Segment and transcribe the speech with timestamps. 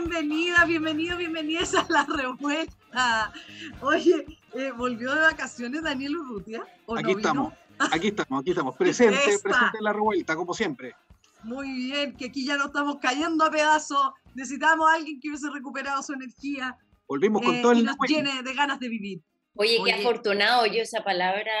[0.00, 3.32] Bienvenida, bienvenido, bienvenidas a la revuelta.
[3.80, 6.66] Oye, eh, ¿volvió de vacaciones Daniel Urrutia?
[6.96, 10.96] aquí estamos, aquí estamos, aquí estamos, presente, presente en la revuelta, como siempre.
[11.44, 15.48] Muy bien, que aquí ya no estamos cayendo a pedazos, necesitamos a alguien que hubiese
[15.50, 16.76] recuperado su energía.
[17.06, 17.78] Volvimos con eh, todo el...
[17.78, 19.22] Y nos llene de ganas de vivir.
[19.56, 21.52] Oye, qué afortunado yo esa palabra.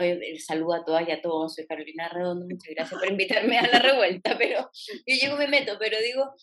[0.00, 1.54] el saludo a todas y a todos.
[1.54, 2.46] Soy Carolina Redondo.
[2.46, 4.38] Muchas gracias por invitarme a la revuelta.
[4.38, 4.70] Pero
[5.06, 6.34] yo llego me meto, pero digo,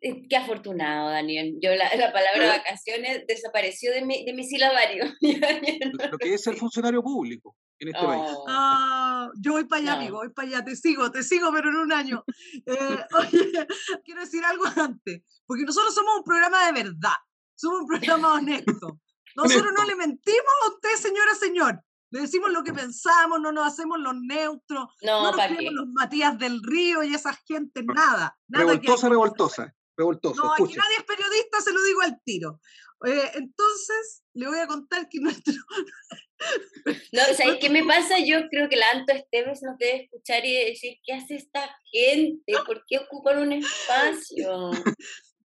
[0.00, 1.56] qué afortunado, Daniel.
[1.60, 5.04] Yo la, la palabra vacaciones desapareció de mi, de mi silabario.
[6.10, 8.22] Lo que es ser funcionario público en este país.
[8.26, 8.44] Oh.
[8.48, 11.76] Ah, yo voy para allá, amigo, voy para allá, te sigo, te sigo, pero en
[11.76, 12.24] un año.
[12.66, 13.66] Eh, oye,
[14.04, 17.16] quiero decir algo antes, porque nosotros somos un programa de verdad,
[17.54, 19.00] somos un programa honesto.
[19.36, 21.80] Nosotros no le mentimos a usted, señora, señor.
[22.10, 25.86] Le decimos lo que pensamos, no nos hacemos los neutros, no, no nos creemos los
[25.88, 28.36] Matías del Río y esa gente, nada.
[28.48, 30.42] nada revoltosa, revoltosa revoltoso.
[30.42, 32.60] No, aquí nadie es periodista, se lo digo al tiro.
[33.04, 35.54] Eh, entonces, le voy a contar que nuestro...
[37.12, 38.14] No, o sea, ¿qué me pasa?
[38.24, 42.52] Yo creo que la Anto Esteves nos debe escuchar y decir, ¿qué hace esta gente?
[42.64, 44.70] ¿Por qué ocupan un espacio?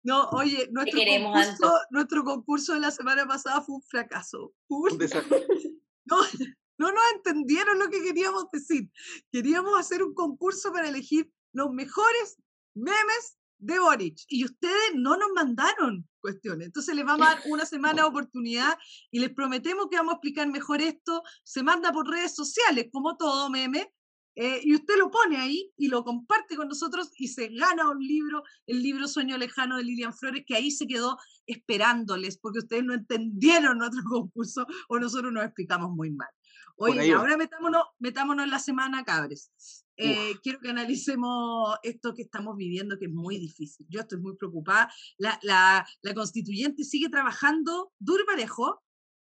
[0.01, 4.53] No, oye, nuestro, concurso, nuestro concurso de la semana pasada fue un fracaso.
[4.69, 4.97] Un
[6.05, 6.17] no,
[6.77, 8.89] no nos entendieron lo que queríamos decir.
[9.29, 12.37] Queríamos hacer un concurso para elegir los mejores
[12.73, 16.67] memes de Boric y ustedes no nos mandaron cuestiones.
[16.67, 18.77] Entonces les vamos a dar una semana de oportunidad
[19.11, 21.23] y les prometemos que vamos a explicar mejor esto.
[21.43, 23.93] Se manda por redes sociales, como todo meme,
[24.35, 27.99] eh, y usted lo pone ahí y lo comparte con nosotros y se gana un
[27.99, 32.85] libro, el libro Sueño Lejano de Lilian Flores, que ahí se quedó esperándoles porque ustedes
[32.85, 36.29] no entendieron nuestro concurso o nosotros nos explicamos muy mal.
[36.77, 39.51] Oye, ahora metámonos, metámonos en la semana, cabres.
[40.01, 43.85] Eh, quiero que analicemos esto que estamos viviendo, que es muy difícil.
[43.89, 44.89] Yo estoy muy preocupada.
[45.17, 48.81] La, la, la constituyente sigue trabajando duro y parejo,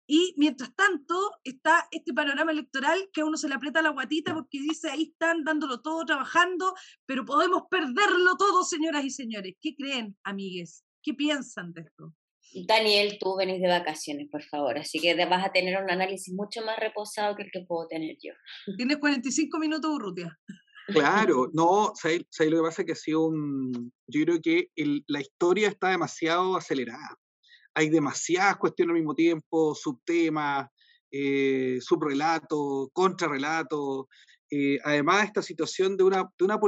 [0.06, 1.14] y mientras tanto
[1.44, 5.04] está este panorama electoral que a uno se le aprieta la guatita porque dice, ahí
[5.12, 6.74] están dándolo todo, trabajando,
[7.06, 9.54] pero podemos perderlo todo, señoras y señores.
[9.62, 10.84] ¿Qué creen, amigues?
[11.02, 12.14] ¿Qué piensan de esto?
[12.66, 16.62] Daniel, tú venís de vacaciones, por favor, así que vas a tener un análisis mucho
[16.64, 18.32] más reposado que el que puedo tener yo.
[18.76, 20.38] Tienes 45 minutos, Urrutia.
[20.86, 22.82] Claro, no, ¿sabes, lo que pasa?
[22.82, 23.92] Es que ha sido un...
[24.06, 24.70] Yo creo que
[25.06, 27.16] la historia está demasiado acelerada.
[27.74, 30.68] Hay demasiadas cuestiones al mismo tiempo, subtemas,
[31.10, 34.06] eh, subrelatos, contrarrelatos,
[34.50, 36.60] eh, además esta situación de una, de una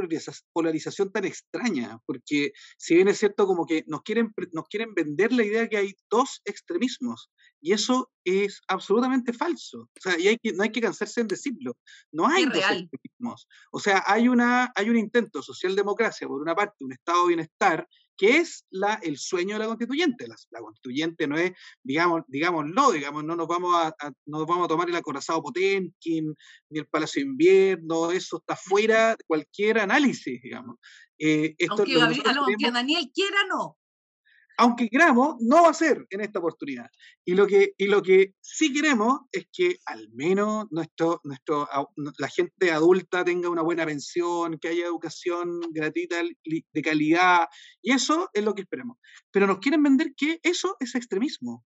[0.51, 5.31] polarización tan extraña, porque si bien es cierto como que nos quieren, nos quieren vender
[5.31, 7.29] la idea que hay dos extremismos,
[7.67, 9.89] y eso es absolutamente falso.
[9.93, 11.75] O sea, y hay que, no hay que cansarse en decirlo.
[12.13, 13.45] No hay dos extremismos.
[13.73, 17.85] O sea, hay, una, hay un intento socialdemocracia, por una parte, un estado de bienestar,
[18.15, 20.29] que es la, el sueño de la constituyente.
[20.49, 21.51] La, constituyente no es,
[21.83, 23.93] digamos, digámoslo, digamos, no nos vamos a,
[24.25, 26.33] no nos vamos a tomar el acorazado Potemkin,
[26.69, 30.77] ni el Palacio de Invierno, eso está fuera de cualquier análisis, digamos.
[31.19, 33.77] Eh, esto aunque, Daniel quiera, no
[34.57, 36.87] aunque queramos, no va a ser en esta oportunidad.
[37.23, 41.21] Y lo que, y lo que sí queremos es que al menos nuestro,
[42.17, 47.47] la gente adulta tenga una buena pensión, que haya educación gratuita de calidad,
[47.81, 48.97] y eso es lo que esperamos.
[49.31, 51.63] Pero nos quieren vender que eso es extremismo.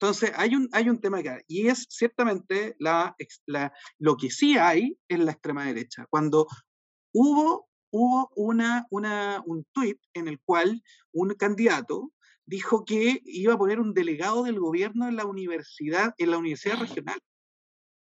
[0.00, 3.16] Entonces, hay un, hay un tema acá, y es ciertamente la,
[3.46, 6.06] la, lo que sí hay en la extrema derecha.
[6.08, 6.46] Cuando
[7.12, 10.82] hubo hubo una, una, un tuit en el cual
[11.12, 12.12] un candidato
[12.48, 16.80] dijo que iba a poner un delegado del gobierno en la universidad, en la universidad
[16.80, 17.18] regional.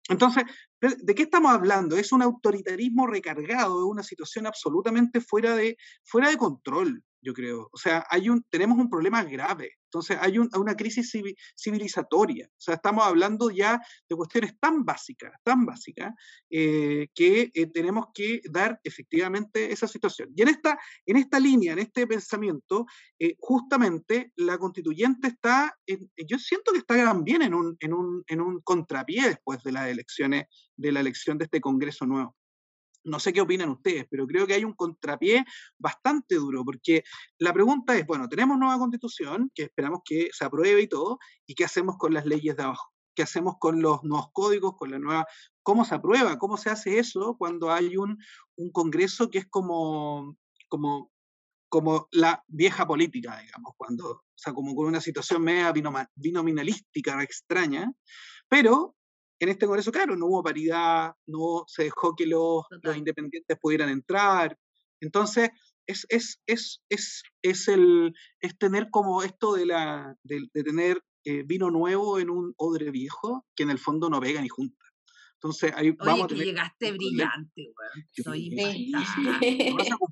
[0.08, 0.44] Entonces,
[0.80, 1.98] ¿de qué estamos hablando?
[1.98, 7.70] Es un autoritarismo recargado, de una situación absolutamente fuera de, fuera de control yo creo.
[7.72, 9.72] O sea, hay un, tenemos un problema grave.
[9.86, 11.12] Entonces, hay una crisis
[11.58, 12.48] civilizatoria.
[12.48, 13.80] O sea, estamos hablando ya
[14.10, 16.14] de cuestiones tan básicas, tan básicas,
[16.50, 20.30] eh, que eh, tenemos que dar efectivamente esa situación.
[20.36, 22.86] Y en esta, en esta línea, en este pensamiento,
[23.18, 28.42] eh, justamente la constituyente está, yo siento que está también en un, en, un, en
[28.42, 30.46] un contrapié después de las elecciones,
[30.76, 32.36] de la elección de este Congreso nuevo.
[33.06, 35.46] No sé qué opinan ustedes, pero creo que hay un contrapié
[35.78, 37.04] bastante duro, porque
[37.38, 41.56] la pregunta es, bueno, tenemos nueva constitución, que esperamos que se apruebe y todo, ¿y
[41.56, 42.92] qué hacemos con las leyes de abajo?
[43.16, 45.26] ¿Qué hacemos con los nuevos códigos, con la nueva...
[45.64, 46.38] ¿Cómo se aprueba?
[46.38, 48.18] ¿Cómo se hace eso cuando hay un,
[48.58, 50.36] un Congreso que es como,
[50.68, 51.12] como,
[51.70, 55.74] como la vieja política, digamos, cuando, o sea, como con una situación media
[56.16, 57.92] binominalística extraña,
[58.50, 58.96] pero
[59.40, 63.90] en este Congreso, claro, no hubo paridad, no se dejó que los, los independientes pudieran
[63.90, 64.58] entrar.
[65.02, 65.50] Entonces,
[65.88, 71.44] es, es, es, es, es, el, es tener como esto de, la, de, tener eh,
[71.46, 74.84] vino nuevo en un odre viejo, que en el fondo no pega ni junta.
[75.36, 78.24] Entonces ahí Oye, vamos que a llegaste brillante, güey.
[78.24, 78.50] Soy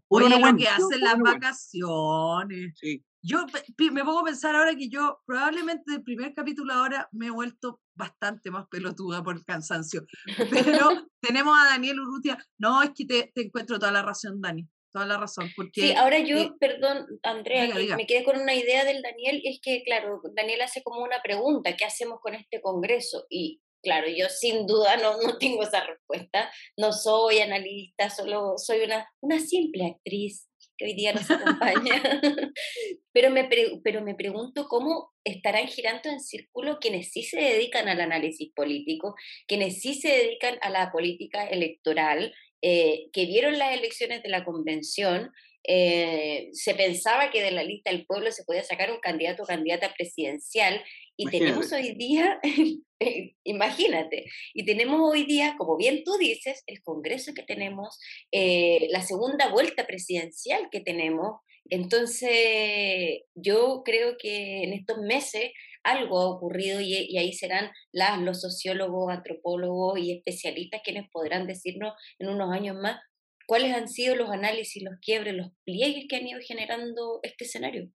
[0.10, 2.74] Oye, lo que hacen las vacaciones.
[2.76, 3.04] Sí.
[3.22, 3.46] Yo
[3.92, 7.80] me pongo a pensar ahora que yo probablemente del primer capítulo ahora me he vuelto
[7.96, 10.06] bastante más pelotuda por el cansancio.
[10.78, 12.38] Pero tenemos a Daniel Urrutia.
[12.58, 14.68] No, es que te, te, encuentro toda la razón, Dani.
[14.92, 15.50] Toda la razón.
[15.56, 19.42] Porque, sí, ahora yo, eh, perdón, Andrea, me quedé con una idea del Daniel.
[19.44, 23.26] Es que, claro, Daniel hace como una pregunta: ¿qué hacemos con este congreso?
[23.30, 26.52] Y claro, yo sin duda no, no tengo esa respuesta.
[26.78, 30.48] No soy analista, solo soy una, una simple actriz
[30.84, 32.02] que hoy día nos acompaña.
[33.12, 33.50] pero, me
[33.84, 39.16] pero me pregunto cómo estarán girando en círculo quienes sí se dedican al análisis político,
[39.48, 44.46] quienes sí se dedican a la política electoral, eh, que vieron las elecciones de la
[44.46, 45.32] convención
[45.66, 49.46] eh, se pensaba que de la lista del pueblo se podía sacar un candidato o
[49.46, 50.84] candidata presidencial
[51.16, 52.40] y tenemos hoy día,
[53.00, 58.00] eh, imagínate, y tenemos hoy día, como bien tú dices, el Congreso que tenemos,
[58.32, 61.40] eh, la segunda vuelta presidencial que tenemos.
[61.70, 65.52] Entonces, yo creo que en estos meses
[65.84, 71.46] algo ha ocurrido y, y, ahí serán las, los sociólogos, antropólogos y especialistas quienes podrán
[71.46, 73.00] decirnos en unos años más
[73.48, 77.90] cuáles han sido los análisis, los quiebres, los pliegues que han ido generando este escenario.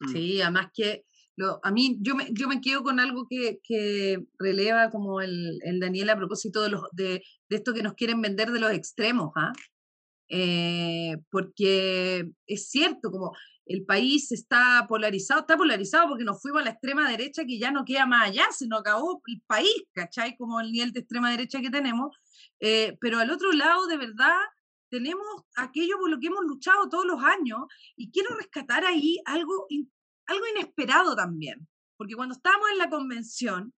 [0.00, 0.12] Mm.
[0.12, 1.04] Sí, además que
[1.36, 5.60] lo, a mí yo me, yo me quedo con algo que, que releva como el,
[5.62, 8.72] el, Daniel a propósito de, los, de, de, esto que nos quieren vender de los
[8.72, 9.52] extremos, ¿ah?
[10.30, 13.32] Eh, porque es cierto, como
[13.64, 17.70] el país está polarizado, está polarizado porque nos fuimos a la extrema derecha que ya
[17.70, 20.36] no queda más allá, se nos acabó el país, ¿cachai?
[20.36, 22.16] Como el nivel de extrema derecha que tenemos,
[22.60, 24.36] eh, pero al otro lado, de verdad,
[24.88, 25.26] tenemos
[25.56, 27.60] aquello por lo que hemos luchado todos los años
[27.96, 29.66] y quiero rescatar ahí algo,
[30.26, 33.74] algo inesperado también, porque cuando estábamos en la convención,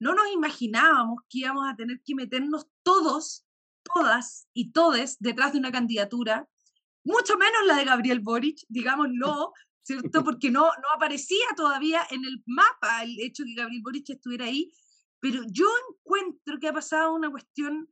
[0.00, 3.44] no nos imaginábamos que íbamos a tener que meternos todos,
[3.82, 6.48] todas y todes detrás de una candidatura,
[7.04, 9.52] mucho menos la de Gabriel Boric, digámoslo,
[9.82, 10.24] ¿cierto?
[10.24, 14.46] Porque no, no aparecía todavía en el mapa el hecho de que Gabriel Boric estuviera
[14.46, 14.72] ahí,
[15.20, 17.88] pero yo encuentro que ha pasado una cuestión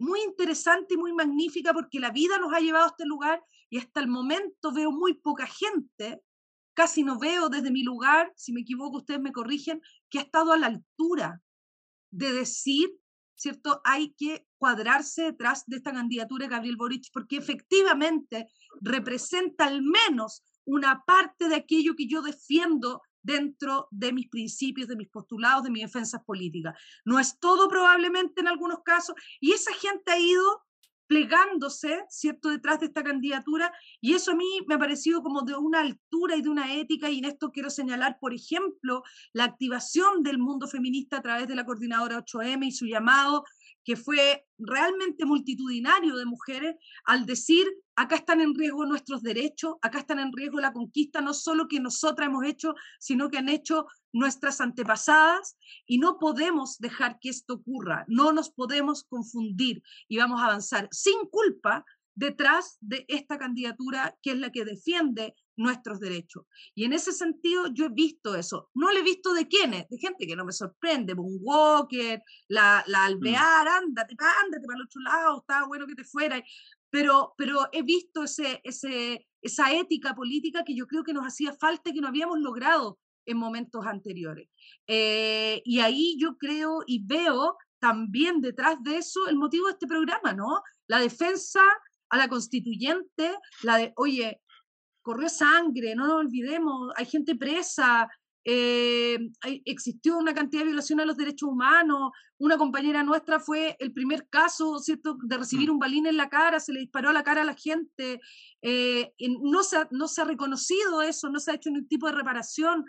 [0.00, 3.78] muy interesante y muy magnífica porque la vida nos ha llevado a este lugar y
[3.78, 6.22] hasta el momento veo muy poca gente,
[6.74, 10.52] casi no veo desde mi lugar, si me equivoco ustedes me corrigen, que ha estado
[10.52, 11.42] a la altura
[12.10, 12.90] de decir,
[13.34, 13.82] ¿cierto?
[13.84, 18.48] Hay que cuadrarse detrás de esta candidatura de Gabriel Boric porque efectivamente
[18.80, 24.96] representa al menos una parte de aquello que yo defiendo dentro de mis principios, de
[24.96, 26.78] mis postulados, de mis defensas políticas.
[27.04, 30.62] No es todo probablemente en algunos casos, y esa gente ha ido
[31.06, 35.56] plegándose, ¿cierto?, detrás de esta candidatura, y eso a mí me ha parecido como de
[35.56, 39.02] una altura y de una ética, y en esto quiero señalar, por ejemplo,
[39.32, 43.44] la activación del mundo feminista a través de la coordinadora 8M y su llamado
[43.84, 50.00] que fue realmente multitudinario de mujeres al decir, acá están en riesgo nuestros derechos, acá
[50.00, 53.86] están en riesgo la conquista, no solo que nosotras hemos hecho, sino que han hecho
[54.12, 55.56] nuestras antepasadas
[55.86, 60.88] y no podemos dejar que esto ocurra, no nos podemos confundir y vamos a avanzar
[60.90, 61.84] sin culpa
[62.14, 66.44] detrás de esta candidatura que es la que defiende nuestros derechos.
[66.74, 68.70] Y en ese sentido yo he visto eso.
[68.74, 72.82] No lo he visto de quiénes, de gente que no me sorprende, un Walker, la,
[72.86, 73.04] la mm.
[73.04, 76.42] Alvear, ándate, ándate para el otro lado, estaba bueno que te fuera.
[76.88, 81.52] Pero, pero he visto ese, ese, esa ética política que yo creo que nos hacía
[81.52, 84.48] falta y que no habíamos logrado en momentos anteriores.
[84.86, 89.86] Eh, y ahí yo creo y veo también detrás de eso el motivo de este
[89.86, 90.62] programa, ¿no?
[90.88, 91.62] La defensa
[92.08, 94.40] a la constituyente, la de, oye,
[95.10, 98.08] corrió sangre, no nos olvidemos, hay gente presa,
[98.44, 99.18] eh,
[99.64, 104.28] existió una cantidad de violación a los derechos humanos, una compañera nuestra fue el primer
[104.28, 105.72] caso, ¿cierto?, de recibir mm.
[105.72, 108.20] un balín en la cara, se le disparó a la cara a la gente,
[108.62, 112.06] eh, no, se ha, no se ha reconocido eso, no se ha hecho ningún tipo
[112.06, 112.84] de reparación,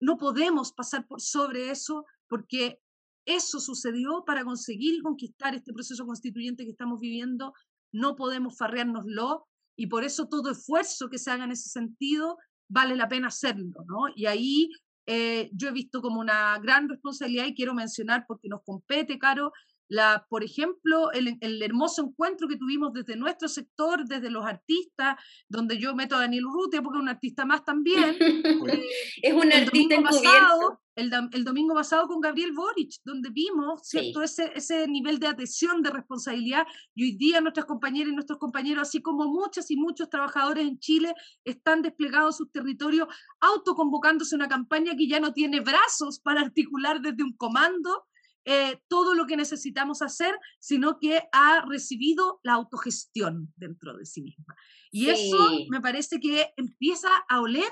[0.00, 2.80] no podemos pasar por sobre eso porque
[3.26, 7.54] eso sucedió para conseguir conquistar este proceso constituyente que estamos viviendo
[7.92, 9.48] no podemos farreárnoslo
[9.80, 12.36] y por eso todo esfuerzo que se haga en ese sentido
[12.68, 14.12] vale la pena hacerlo, ¿no?
[14.14, 14.70] Y ahí
[15.06, 19.52] eh, yo he visto como una gran responsabilidad y quiero mencionar, porque nos compete, Caro,
[19.90, 25.16] la, por ejemplo, el, el, hermoso encuentro que tuvimos desde nuestro sector, desde los artistas,
[25.48, 28.16] donde yo meto a Daniel Urrutia porque es un artista más también.
[28.70, 28.86] Eh,
[29.22, 34.22] es un artista pasado, el, el, domingo pasado con Gabriel Boric, donde vimos ¿cierto?
[34.22, 38.86] Ese, ese nivel de atención, de responsabilidad, y hoy día nuestras compañeras y nuestros compañeros,
[38.86, 43.08] así como muchas y muchos trabajadores en Chile, están desplegados en sus territorios,
[43.40, 48.04] autoconvocándose una campaña que ya no tiene brazos para articular desde un comando,
[48.44, 54.22] eh, todo lo que necesitamos hacer, sino que ha recibido la autogestión dentro de sí
[54.22, 54.56] misma.
[54.90, 57.68] Y eso me parece que empieza a oler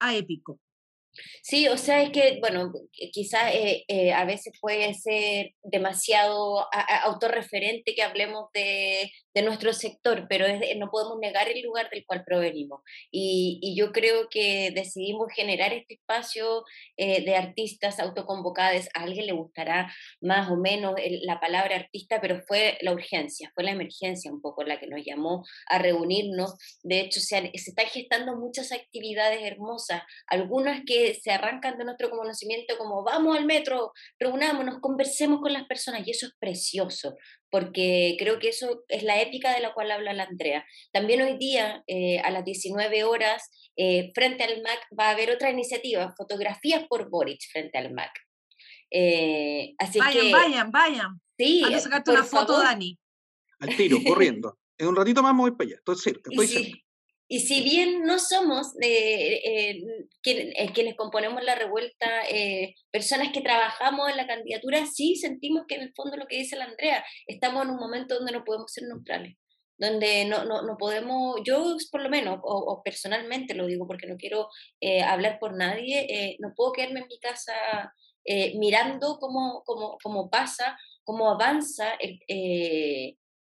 [0.00, 0.60] a épico.
[1.42, 2.72] Sí, o sea, es que, bueno,
[3.12, 6.66] quizás eh, eh, a veces puede ser demasiado
[7.04, 10.46] autorreferente que hablemos de, de nuestro sector, pero
[10.76, 12.80] no podemos negar el lugar del cual provenimos.
[13.10, 16.64] Y, y yo creo que decidimos generar este espacio
[16.96, 18.88] eh, de artistas autoconvocados.
[18.94, 23.64] A alguien le gustará más o menos la palabra artista, pero fue la urgencia, fue
[23.64, 26.54] la emergencia un poco la que nos llamó a reunirnos.
[26.82, 32.10] De hecho, se, se están gestando muchas actividades hermosas, algunas que se arrancan de nuestro
[32.10, 37.14] conocimiento como vamos al metro, reunámonos, conversemos con las personas, y eso es precioso
[37.50, 40.64] porque creo que eso es la ética de la cual habla la Andrea.
[40.92, 45.30] También hoy día, eh, a las 19 horas, eh, frente al MAC va a haber
[45.30, 48.10] otra iniciativa, fotografías por Boric frente al MAC.
[48.90, 51.20] Eh, así vayan, que, vayan, vayan.
[51.38, 52.98] Sí, a sacarte una foto, Dani.
[53.60, 54.58] Al tiro, corriendo.
[54.80, 56.78] En un ratito más me voy para allá, estoy cerca, estoy cerca.
[57.30, 64.08] Y si bien no somos eh, eh, quienes componemos la revuelta, eh, personas que trabajamos
[64.08, 67.64] en la candidatura, sí sentimos que en el fondo lo que dice la Andrea, estamos
[67.64, 69.36] en un momento donde no podemos ser neutrales,
[69.76, 74.16] donde no, no, no podemos, yo por lo menos, o, personalmente lo digo porque no
[74.16, 74.48] quiero
[75.06, 77.52] hablar por nadie, no puedo quedarme en mi casa
[78.54, 81.98] mirando cómo, cómo, cómo, pasa, cómo avanza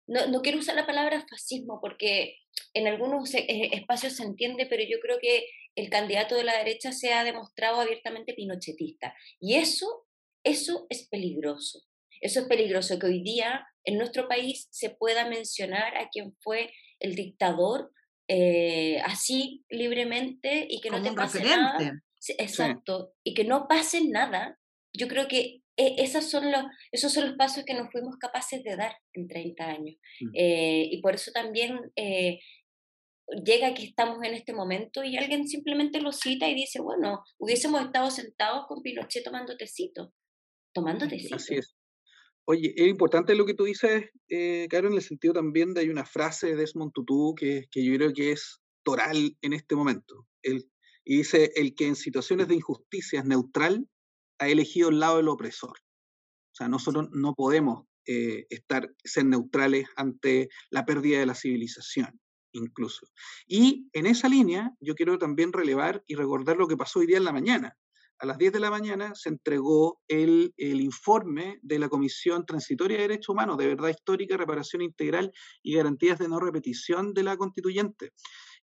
[0.08, 2.38] no, no quiero usar la palabra fascismo porque
[2.74, 6.92] en algunos eh, espacios se entiende, pero yo creo que el candidato de la derecha
[6.92, 9.16] se ha demostrado abiertamente pinochetista.
[9.40, 10.08] Y eso,
[10.44, 11.82] eso es peligroso.
[12.22, 16.74] Eso es peligroso, que hoy día en nuestro país se pueda mencionar a quien fue
[17.00, 17.92] el dictador
[18.28, 22.02] eh, así libremente y que no te pase nada.
[22.40, 24.58] Exacto, y que no pase nada.
[24.94, 28.64] Yo creo que e, esas son los, esos son los pasos que nos fuimos capaces
[28.64, 29.96] de dar en 30 años.
[30.22, 30.30] Mm.
[30.34, 32.40] Eh, y por eso también eh,
[33.46, 37.84] llega que estamos en este momento y alguien simplemente lo cita y dice, bueno, hubiésemos
[37.84, 40.14] estado sentados con Pinochet tomando tecito,
[40.74, 41.36] tomando tecito.
[41.36, 41.76] Así es.
[42.48, 45.90] Oye, es importante lo que tú dices, eh, Caro, en el sentido también de hay
[45.90, 50.28] una frase de Desmond Tutu que, que yo creo que es toral en este momento.
[50.44, 50.70] El,
[51.04, 53.88] y dice, el que en situaciones de injusticia es neutral,
[54.40, 55.78] ha elegido el lado del opresor.
[55.78, 62.20] O sea, nosotros no podemos eh, estar, ser neutrales ante la pérdida de la civilización,
[62.54, 63.08] incluso.
[63.48, 67.18] Y en esa línea, yo quiero también relevar y recordar lo que pasó hoy día
[67.18, 67.78] en la mañana.
[68.20, 72.96] A las 10 de la mañana se entregó el, el informe de la Comisión Transitoria
[72.96, 77.36] de Derechos Humanos de Verdad Histórica, Reparación Integral y Garantías de No Repetición de la
[77.36, 78.14] Constituyente.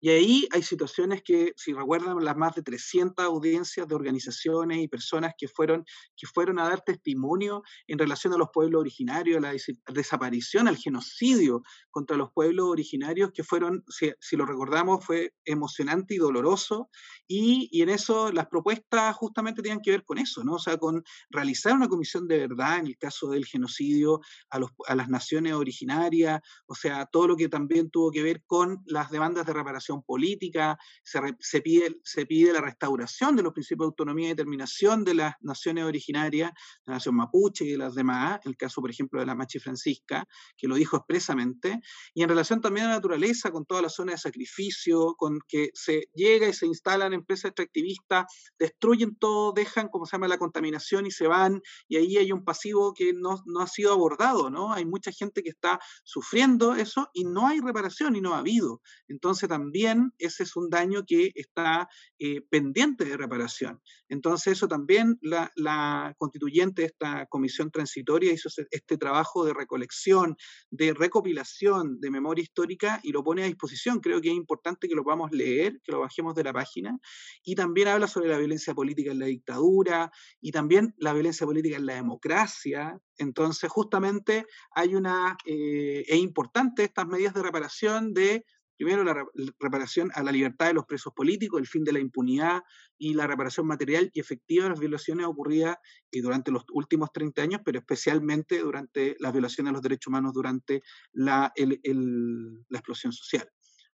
[0.00, 4.88] Y ahí hay situaciones que, si recuerdan, las más de 300 audiencias de organizaciones y
[4.88, 5.84] personas que fueron,
[6.16, 9.54] que fueron a dar testimonio en relación a los pueblos originarios, a la
[9.92, 16.18] desaparición, al genocidio contra los pueblos originarios, que fueron, si, lo recordamos, fue emocionante y
[16.18, 16.88] doloroso.
[17.26, 20.54] Y, y, en eso las propuestas justamente tenían que ver con eso, ¿no?
[20.54, 24.70] O sea, con realizar una comisión de verdad en el caso del genocidio a, los,
[24.86, 29.10] a las naciones originarias, o sea, todo lo que también tuvo que ver con las
[29.10, 34.26] demandas de reparación política, se, pide, se pide la restauración de los principios de autonomía
[34.26, 36.52] y determinación de las naciones originarias,
[36.86, 40.68] la nación mapuche y las demás, el caso, por ejemplo, de la Machi Francisca, que
[40.68, 41.80] lo dijo expresamente,
[42.14, 45.70] y en relación también a la naturaleza, con toda la zona de sacrificio, con que
[45.74, 48.26] se llega y se instalan empresas extractivistas,
[48.58, 52.44] destruyen todo, dejan, como se llama, la contaminación y se van, y ahí hay un
[52.44, 54.72] pasivo que no, no ha sido abordado, ¿no?
[54.72, 58.80] Hay mucha gente que está sufriendo eso y no hay reparación y no ha habido.
[59.08, 63.80] Entonces también también ese es un daño que está eh, pendiente de reparación.
[64.08, 70.36] Entonces eso también la, la, constituyente de esta comisión transitoria hizo este trabajo de recolección,
[70.70, 74.00] de recopilación de memoria histórica y lo pone a disposición.
[74.00, 76.98] Creo que es importante que lo podamos leer, que lo bajemos de la página.
[77.42, 80.10] Y también habla sobre la violencia política en la dictadura
[80.40, 83.00] y también la violencia política en la democracia.
[83.16, 88.44] Entonces justamente hay una, eh, es importante estas medidas de reparación de
[88.80, 89.26] Primero, la
[89.58, 92.62] reparación a la libertad de los presos políticos, el fin de la impunidad
[92.96, 95.76] y la reparación material y efectiva de las violaciones ocurridas
[96.10, 100.32] eh, durante los últimos 30 años, pero especialmente durante las violaciones de los derechos humanos
[100.32, 100.80] durante
[101.12, 103.46] la, la explosión social.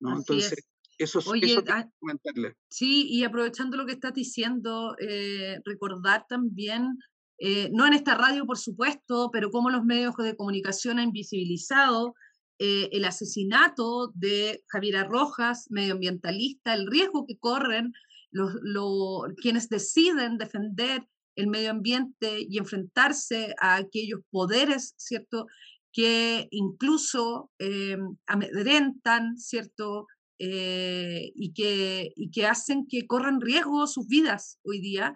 [0.01, 0.17] ¿no?
[0.17, 0.67] Entonces,
[0.99, 1.89] eso, Oye, eso ah.
[2.69, 6.99] Sí, y aprovechando lo que estás diciendo, eh, recordar también
[7.39, 12.15] eh, no en esta radio, por supuesto, pero cómo los medios de comunicación han visibilizado
[12.65, 17.93] eh, el asesinato de Javiera Rojas, medioambientalista, el riesgo que corren
[18.31, 18.55] los,
[19.43, 25.49] quienes deciden defender el medio ambiente y enfrentarse a aquellos poderes, ¿cierto?,
[25.93, 30.07] que incluso eh, amedrentan, ¿cierto?,
[30.39, 35.15] eh, y, que, y que hacen que corran riesgo sus vidas hoy día.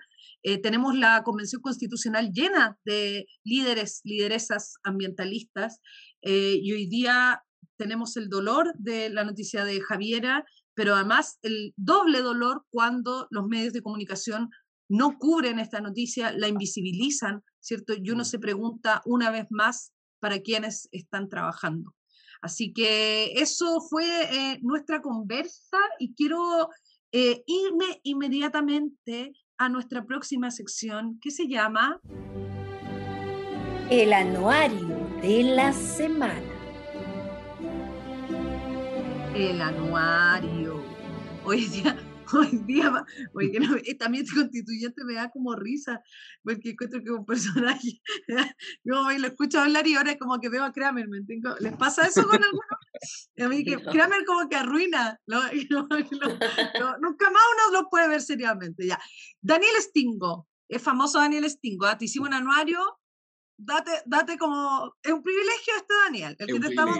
[0.62, 5.80] tenemos la Convención Constitucional llena de líderes, lideresas ambientalistas
[6.28, 7.40] eh, y hoy día
[7.76, 13.46] tenemos el dolor de la noticia de Javiera, pero además el doble dolor cuando los
[13.46, 14.50] medios de comunicación
[14.88, 17.94] no cubren esta noticia, la invisibilizan, ¿cierto?
[17.94, 18.26] Y uno mm.
[18.26, 21.94] se pregunta una vez más para quiénes están trabajando.
[22.42, 26.70] Así que eso fue eh, nuestra conversa y quiero
[27.12, 32.00] eh, irme inmediatamente a nuestra próxima sección que se llama
[33.90, 36.40] El anuario de la semana.
[39.34, 40.82] El anuario.
[41.44, 41.96] Hoy día,
[42.32, 43.04] hoy día,
[43.34, 43.52] hoy
[43.84, 46.00] eh, también este constituyente me da como risa,
[46.42, 48.00] porque encuentro que es un personaje,
[48.84, 51.54] yo lo escucho hablar y ahora como que veo a Kramer, ¿me entiendo?
[51.60, 52.66] ¿Les pasa eso con alguno?
[53.38, 58.98] A mí que Kramer como que arruina, nunca más uno lo puede ver seriamente, ya.
[59.40, 61.96] Daniel Stingo, es famoso Daniel Stingo, ¿ah?
[61.96, 62.80] te hicimos un anuario
[63.56, 66.98] date, date como, es un privilegio este Daniel, el es que te estamos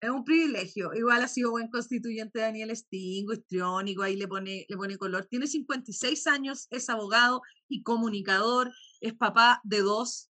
[0.00, 0.92] Es un privilegio.
[0.94, 5.26] Igual ha sido buen constituyente Daniel Stingo, histriónico, ahí le pone, le pone color.
[5.26, 10.30] Tiene 56 años, es abogado y comunicador, es papá de dos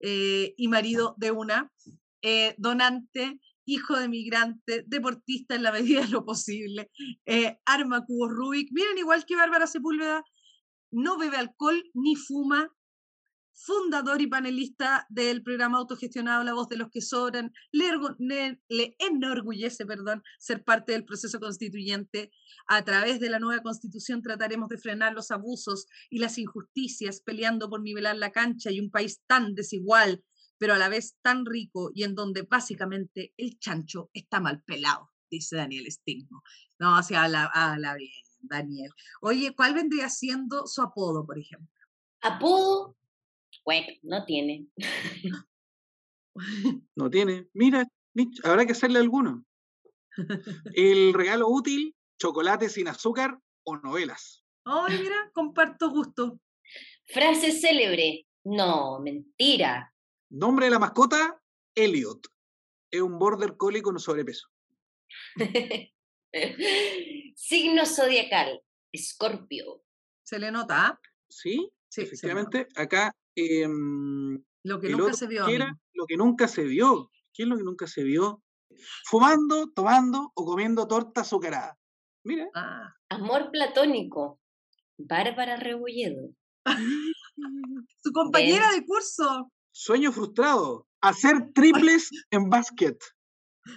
[0.00, 1.70] eh, y marido de una,
[2.22, 6.90] eh, donante, hijo de migrante, deportista en la medida de lo posible,
[7.26, 8.70] eh, arma cubos Rubik.
[8.72, 10.24] Miren, igual que Bárbara Sepúlveda,
[10.90, 12.70] no bebe alcohol ni fuma,
[13.54, 19.86] fundador y panelista del programa autogestionado La Voz de los que Sobran, le, le, enorgullece
[19.86, 22.30] perdón, ser parte del proceso constituyente.
[22.66, 27.68] A través de la nueva constitución trataremos de frenar los abusos y las injusticias, peleando
[27.68, 30.24] por nivelar la cancha y un país tan desigual,
[30.58, 35.10] pero a la vez tan rico y en donde básicamente el chancho está mal pelado,
[35.30, 36.42] dice Daniel Stigmo.
[36.78, 38.10] No, o sea, habla, habla bien,
[38.40, 38.90] Daniel.
[39.20, 41.68] Oye, ¿cuál vendría siendo su apodo, por ejemplo?
[42.20, 42.96] Apodo
[44.02, 44.66] no tiene.
[46.96, 47.46] No tiene.
[47.52, 47.86] Mira,
[48.42, 49.44] habrá que hacerle alguno.
[50.74, 54.42] El regalo útil, chocolate sin azúcar o novelas.
[54.64, 56.40] Ay, mira, comparto gusto.
[57.04, 58.26] Frase célebre.
[58.44, 59.94] No, mentira.
[60.30, 61.38] Nombre de la mascota,
[61.74, 62.26] Elliot.
[62.90, 64.48] Es un border collie con sobrepeso.
[67.36, 69.82] Signo zodiacal, Escorpio.
[70.22, 70.98] ¿Se le nota?
[71.28, 72.68] Sí, sí efectivamente.
[72.74, 75.46] Acá Em, lo que nunca se vio.
[75.94, 77.10] lo que nunca se vio.
[77.32, 78.42] ¿Qué es lo que nunca se vio?
[79.04, 81.78] Fumando, tomando o comiendo torta azucarada.
[82.24, 82.48] Mira.
[82.54, 84.40] Ah, amor platónico.
[84.98, 86.30] Bárbara Rebolledo.
[88.02, 89.50] Su compañera de curso.
[89.72, 90.86] Sueño frustrado.
[91.00, 93.02] Hacer triples en básquet.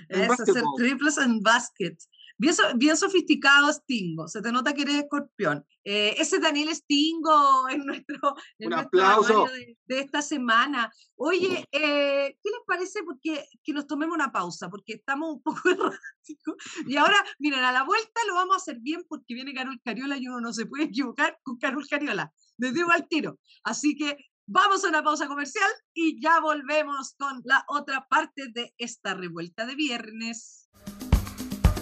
[0.09, 1.97] Es hacer triples en básquet.
[2.37, 5.65] Bien, sofisticado Stingo, se te nota que eres escorpión.
[5.85, 9.45] Eh, ese Daniel Stingo es nuestro, Un aplauso.
[9.85, 10.91] De, esta semana.
[11.15, 14.69] Oye, eh, ¿qué les parece porque, que nos tomemos una pausa?
[14.69, 16.55] Porque estamos un poco erráticos.
[16.85, 20.17] Y ahora, miren, a la vuelta lo vamos a hacer bien porque viene Carol Cariola
[20.17, 22.33] y uno no se puede equivocar con Carol Cariola.
[22.57, 23.39] Les digo al tiro.
[23.63, 24.17] Así que
[24.47, 29.65] Vamos a una pausa comercial y ya volvemos con la otra parte de esta revuelta
[29.65, 30.69] de viernes.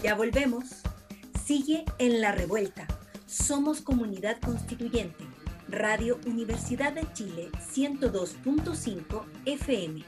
[0.04, 0.66] Ya volvemos.
[1.46, 2.86] Sigue en la revuelta.
[3.26, 5.24] Somos comunidad constituyente.
[5.70, 10.04] Radio Universidad de Chile 102.5 FM.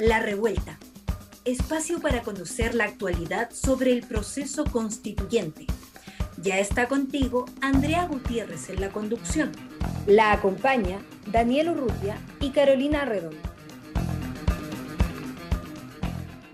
[0.00, 0.78] La Revuelta,
[1.46, 5.66] espacio para conocer la actualidad sobre el proceso constituyente
[6.48, 9.52] ya está contigo Andrea Gutiérrez en la conducción.
[10.06, 13.36] La acompaña Daniel Urrutia y Carolina Redondo.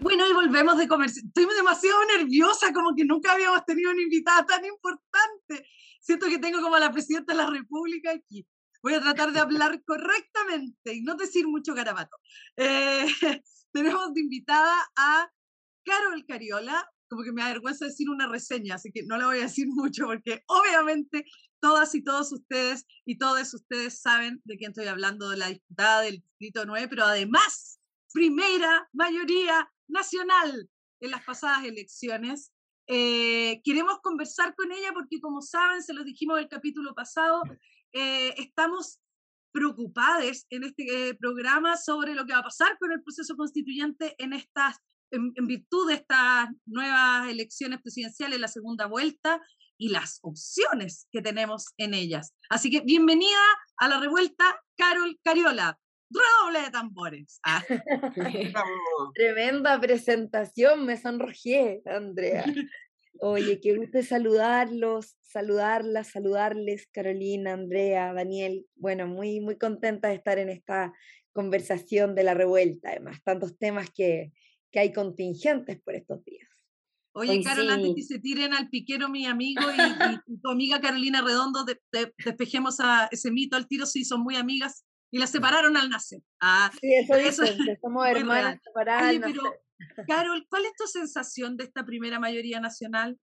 [0.00, 1.11] Bueno, y volvemos de comer.
[1.11, 5.64] Estoy demasiado nerviosa, como que nunca habíamos tenido una invitada tan importante.
[6.00, 8.44] Siento que tengo como a la presidenta de la República aquí.
[8.83, 12.16] Voy a tratar de hablar correctamente y no decir mucho garabato.
[12.57, 13.07] Eh,
[13.72, 15.30] tenemos de invitada a
[15.85, 19.42] Carol Cariola, como que me avergüenza decir una reseña, así que no le voy a
[19.42, 21.24] decir mucho porque obviamente
[21.61, 26.03] todas y todos ustedes y todos ustedes saben de quién estoy hablando, de la diputada
[26.03, 27.79] del Distrito 9, pero además,
[28.12, 30.68] primera mayoría nacional
[31.00, 32.53] en las pasadas elecciones.
[32.87, 37.42] Eh, queremos conversar con ella porque, como saben, se los dijimos el capítulo pasado,
[37.92, 39.00] eh, estamos
[39.53, 44.16] preocupados en este eh, programa sobre lo que va a pasar con el proceso constituyente
[44.18, 44.81] en estas
[45.14, 49.40] en, virtud de estas nuevas elecciones presidenciales, la segunda vuelta
[49.79, 52.35] y las opciones que tenemos en ellas.
[52.48, 53.40] Así que bienvenida
[53.77, 54.44] a la revuelta,
[54.77, 55.79] Carol Cariola.
[56.11, 57.40] Redoble de tambores.
[57.42, 57.62] Ah.
[59.14, 62.44] Tremenda presentación, me sonrojé, Andrea.
[63.20, 68.66] Oye, qué gusto saludarlos, saludarlas, saludarles, Carolina, Andrea, Daniel.
[68.77, 70.92] Bueno, muy, muy contenta de estar en esta
[71.33, 74.33] conversación de la revuelta, además, tantos temas que,
[74.75, 76.49] que hay contingentes por estos días.
[77.13, 81.65] Oye, Carolina, antes que se tiren al piquero mi amigo y, tu amiga Carolina Redondo,
[81.93, 86.23] despejemos a ese mito al tiro, sí, son muy amigas y las separaron al nacer.
[86.41, 89.15] Ah, sí, eso, dicen, somos hermanas separadas.
[89.23, 89.43] pero
[90.09, 93.17] Carol, ¿cuál es tu sensación de esta primera mayoría nacional?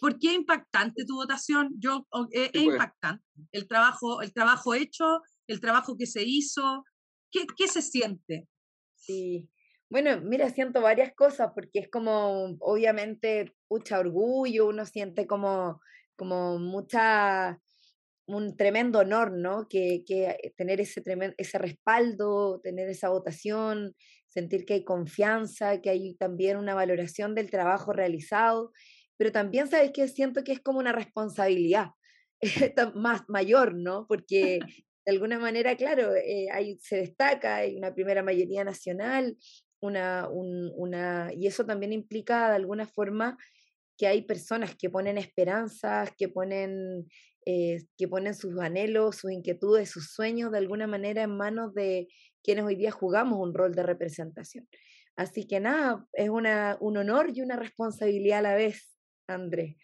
[0.00, 1.74] ¿Por qué es impactante tu votación?
[1.78, 2.64] Yo, eh, es, pues.
[2.64, 3.22] impactante.
[3.52, 6.84] El trabajo, el trabajo hecho, el trabajo que se hizo,
[7.30, 8.48] ¿qué, qué se siente?
[8.94, 9.46] Sí,
[9.88, 15.80] bueno, mira, siento varias cosas porque es como, obviamente, mucha orgullo, uno siente como,
[16.16, 17.60] como mucha,
[18.26, 19.68] un tremendo honor, ¿no?
[19.68, 21.02] Que, que tener ese,
[21.38, 23.94] ese respaldo, tener esa votación,
[24.26, 28.72] sentir que hay confianza, que hay también una valoración del trabajo realizado,
[29.16, 31.90] pero también sabes que siento que es como una responsabilidad
[32.94, 34.06] más mayor, ¿no?
[34.08, 34.58] Porque
[35.06, 36.48] de alguna manera, claro, eh,
[36.80, 39.36] se destaca, hay una primera mayoría nacional,
[39.80, 43.36] una, una, y eso también implica de alguna forma
[43.96, 47.06] que hay personas que ponen esperanzas, que ponen,
[47.46, 52.08] eh, que ponen sus anhelos, sus inquietudes, sus sueños de alguna manera en manos de
[52.42, 54.68] quienes hoy día jugamos un rol de representación.
[55.16, 59.78] Así que nada, es una, un honor y una responsabilidad a la vez, André.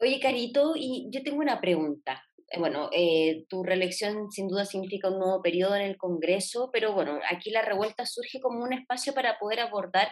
[0.00, 2.22] Oye, Carito, y yo tengo una pregunta.
[2.54, 6.92] Eh, bueno, eh, tu reelección sin duda significa un nuevo periodo en el Congreso, pero
[6.92, 10.08] bueno, aquí la revuelta surge como un espacio para poder abordar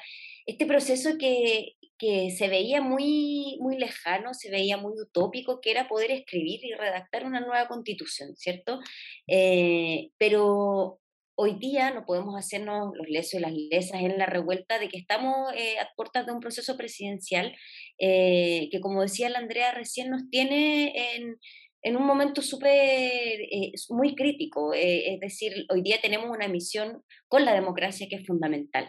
[0.47, 5.89] este proceso que, que se veía muy, muy lejano, se veía muy utópico, que era
[5.89, 8.81] poder escribir y redactar una nueva constitución, ¿cierto?
[9.29, 11.01] Eh, pero
[11.35, 14.99] hoy día no podemos hacernos los lesos y las lesas en la revuelta de que
[14.99, 17.57] estamos eh, a puertas de un proceso presidencial
[17.99, 21.37] eh, que, como decía la Andrea recién, nos tiene en,
[21.83, 24.73] en un momento súper, eh, muy crítico.
[24.75, 28.89] es decir, hoy día tenemos una misión con la democracia que es fundamental.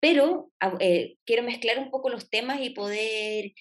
[0.00, 0.50] Pero
[1.26, 3.52] quiero mezclar un poco los temas y poder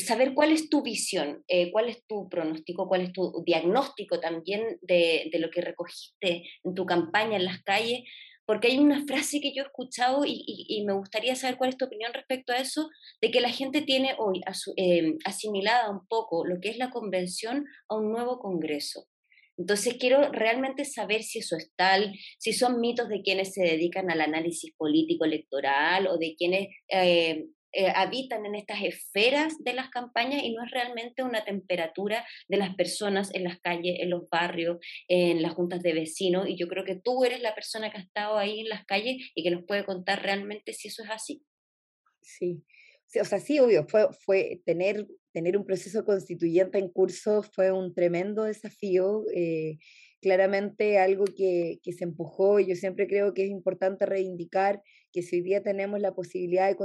[0.00, 4.78] saber cuál es tu visión, eh, cuál es tu pronóstico, cuál es tu diagnóstico también
[4.82, 8.02] de, lo que recogiste en tu campaña en las calles,
[8.46, 11.86] porque hay una frase que yo he escuchado y, me gustaría saber cuál es tu
[11.86, 14.42] opinión respecto a eso, de que la gente tiene hoy
[14.76, 19.06] em, asimilada un poco lo que es la convención a un nuevo Congreso.
[19.56, 24.10] Entonces quiero realmente saber si eso es tal, si son mitos de quienes se dedican
[24.10, 29.90] al análisis político electoral o de quienes eh, eh, habitan en estas esferas de las
[29.90, 34.28] campañas y no es realmente una temperatura de las personas en las calles, en los
[34.30, 36.48] barrios, en las juntas de vecinos.
[36.48, 39.30] Y yo creo que tú eres la persona que ha estado ahí en las calles
[39.34, 41.42] y que nos puede contar realmente si eso es así.
[42.22, 42.62] Sí,
[43.20, 47.94] o sea, sí, obvio, fue, fue tener, tener un proceso constituyente en curso fue un
[47.94, 49.24] tremendo desafío.
[49.34, 49.78] Eh,
[50.20, 54.80] claramente algo que, que, se empujó y yo siempre creo que es importante reivindicar
[55.14, 56.76] que si hoy día tenemos la posibilidad de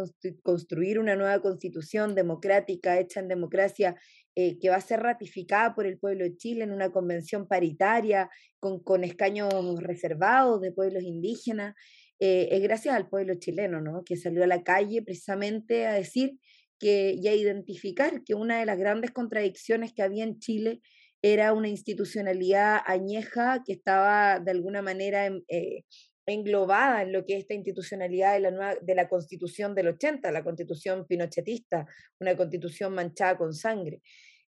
[0.44, 3.96] construir una nueva constitución democrática, hecha en democracia,
[4.36, 8.30] eh, que va a ser ratificada por el pueblo de Chile en una convención paritaria,
[8.60, 11.74] con, con escaños reservados de pueblos indígenas,
[12.20, 14.04] eh, es gracias al pueblo chileno, ¿no?
[14.04, 16.38] que salió a la calle precisamente a decir
[16.78, 20.82] que, y a identificar que una de las grandes contradicciones que había en Chile
[21.24, 25.84] era una institucionalidad añeja que estaba de alguna manera eh,
[26.32, 30.32] englobada en lo que es esta institucionalidad de la, nueva, de la constitución del 80,
[30.32, 31.86] la constitución pinochetista,
[32.20, 34.02] una constitución manchada con sangre.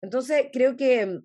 [0.02, 1.20] Entonces, creo que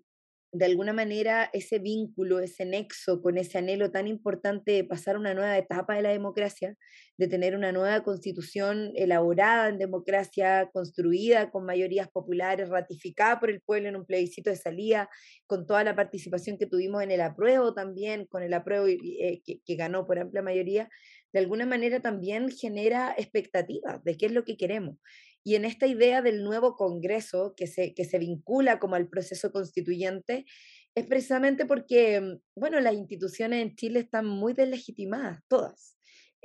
[0.54, 5.34] de alguna manera ese vínculo, ese nexo con ese anhelo tan importante de pasar una
[5.34, 6.76] nueva etapa de la democracia,
[7.16, 13.62] de tener una nueva constitución elaborada en democracia, construida con mayorías populares, ratificada por el
[13.62, 15.10] pueblo en un plebiscito de salida,
[15.48, 19.58] con toda la participación que tuvimos en el apruebo también, con el apruebo eh, que,
[19.66, 20.88] que ganó por amplia mayoría,
[21.32, 24.98] de alguna manera también genera expectativas de qué es lo que queremos.
[25.44, 29.52] Y en esta idea del nuevo Congreso que se, que se vincula como al proceso
[29.52, 30.46] constituyente,
[30.94, 35.94] es precisamente porque, mm, bueno, las instituciones en Chile están muy deslegitimadas, todas.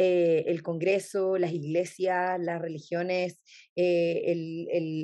[0.02, 3.44] Eh, el Congreso, las iglesias, las religiones,
[3.76, 4.34] eh,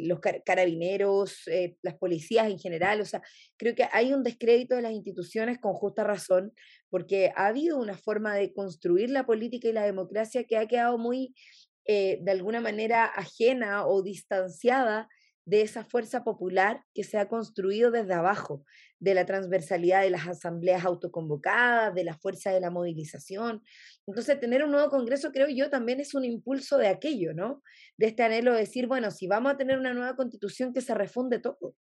[0.06, 3.02] los carabineros, eh, las policías en general.
[3.02, 3.22] O sea,
[3.58, 6.54] creo que hay un descrédito de las instituciones con justa razón,
[6.90, 10.98] porque ha habido una forma de construir la política y la democracia que ha quedado
[10.98, 11.36] muy
[11.86, 15.08] eh, de alguna manera ajena o distanciada
[15.46, 18.66] de esa fuerza popular que se ha construido desde abajo,
[19.00, 23.62] de la transversalidad de las asambleas autoconvocadas, de la fuerza de la movilización.
[24.08, 27.62] Entonces, tener un nuevo Congreso, creo yo, también es un impulso de aquello, ¿no?
[27.98, 30.96] De este anhelo de decir, bueno, si vamos a tener una nueva constitución que se
[30.96, 31.76] refunde todo,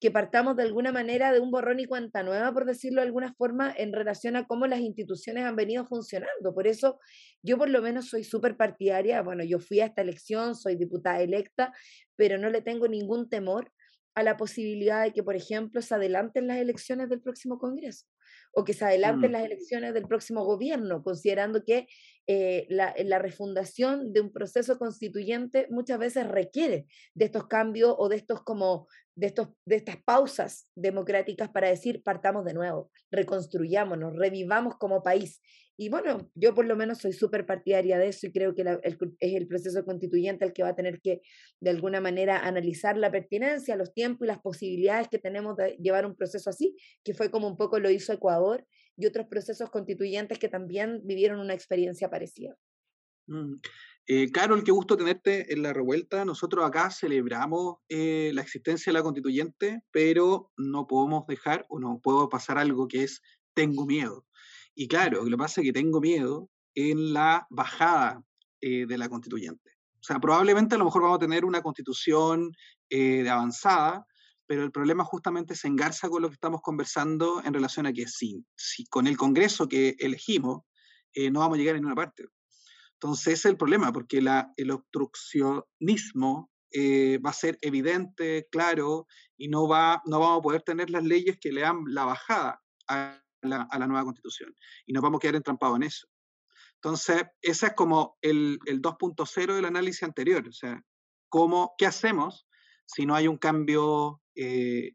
[0.00, 3.34] que partamos de alguna manera de un borrón y cuenta nueva, por decirlo de alguna
[3.34, 6.54] forma, en relación a cómo las instituciones han venido funcionando.
[6.54, 6.98] Por eso
[7.42, 11.20] yo por lo menos soy súper partidaria, bueno, yo fui a esta elección, soy diputada
[11.20, 11.72] electa,
[12.16, 13.70] pero no le tengo ningún temor
[14.14, 18.06] a la posibilidad de que, por ejemplo, se adelanten las elecciones del próximo Congreso
[18.52, 19.32] o que se adelanten mm.
[19.34, 21.86] las elecciones del próximo gobierno, considerando que
[22.26, 28.08] eh, la, la, refundación de un proceso constituyente muchas veces requiere de estos cambios o
[28.08, 28.86] de estos como
[29.20, 35.40] de, estos, de estas pausas democráticas para decir partamos de nuevo, reconstruyámonos, revivamos como país.
[35.76, 39.34] Y bueno, yo por lo menos soy súper partidaria de eso y creo que es
[39.34, 41.22] el proceso constituyente el que va a tener que
[41.58, 46.04] de alguna manera analizar la pertinencia, los tiempos y las posibilidades que tenemos de llevar
[46.04, 50.38] un proceso así, que fue como un poco lo hizo Ecuador y otros procesos constituyentes
[50.38, 52.54] que también vivieron una experiencia parecida.
[53.26, 53.54] Mm.
[54.06, 56.24] Eh, Carol, qué gusto tenerte en la revuelta.
[56.24, 62.00] Nosotros acá celebramos eh, la existencia de la constituyente, pero no podemos dejar o no
[62.02, 63.22] puedo pasar algo que es
[63.54, 64.26] tengo miedo.
[64.74, 68.22] Y claro, lo que pasa es que tengo miedo en la bajada
[68.60, 69.70] eh, de la constituyente.
[70.00, 72.52] O sea, probablemente a lo mejor vamos a tener una constitución
[72.88, 74.04] de avanzada,
[74.50, 78.08] pero el problema justamente se engarza con lo que estamos conversando en relación a que
[78.08, 80.62] si, si con el Congreso que elegimos
[81.30, 82.26] no vamos a llegar en ninguna parte.
[82.94, 89.06] Entonces, ese es el problema, porque la, el obstruccionismo eh, va a ser evidente, claro,
[89.36, 92.60] y no, va, no vamos a poder tener las leyes que le dan la bajada
[92.88, 94.52] a la, a la nueva constitución.
[94.84, 96.08] Y nos vamos a quedar entrampados en eso.
[96.74, 100.48] Entonces, ese es como el, el 2.0 del análisis anterior.
[100.48, 100.82] O sea,
[101.28, 102.48] ¿cómo, ¿qué hacemos
[102.94, 104.92] si no hay un cambio eh,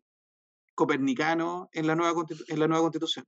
[0.73, 3.25] copernicano en la, nueva, en la nueva constitución?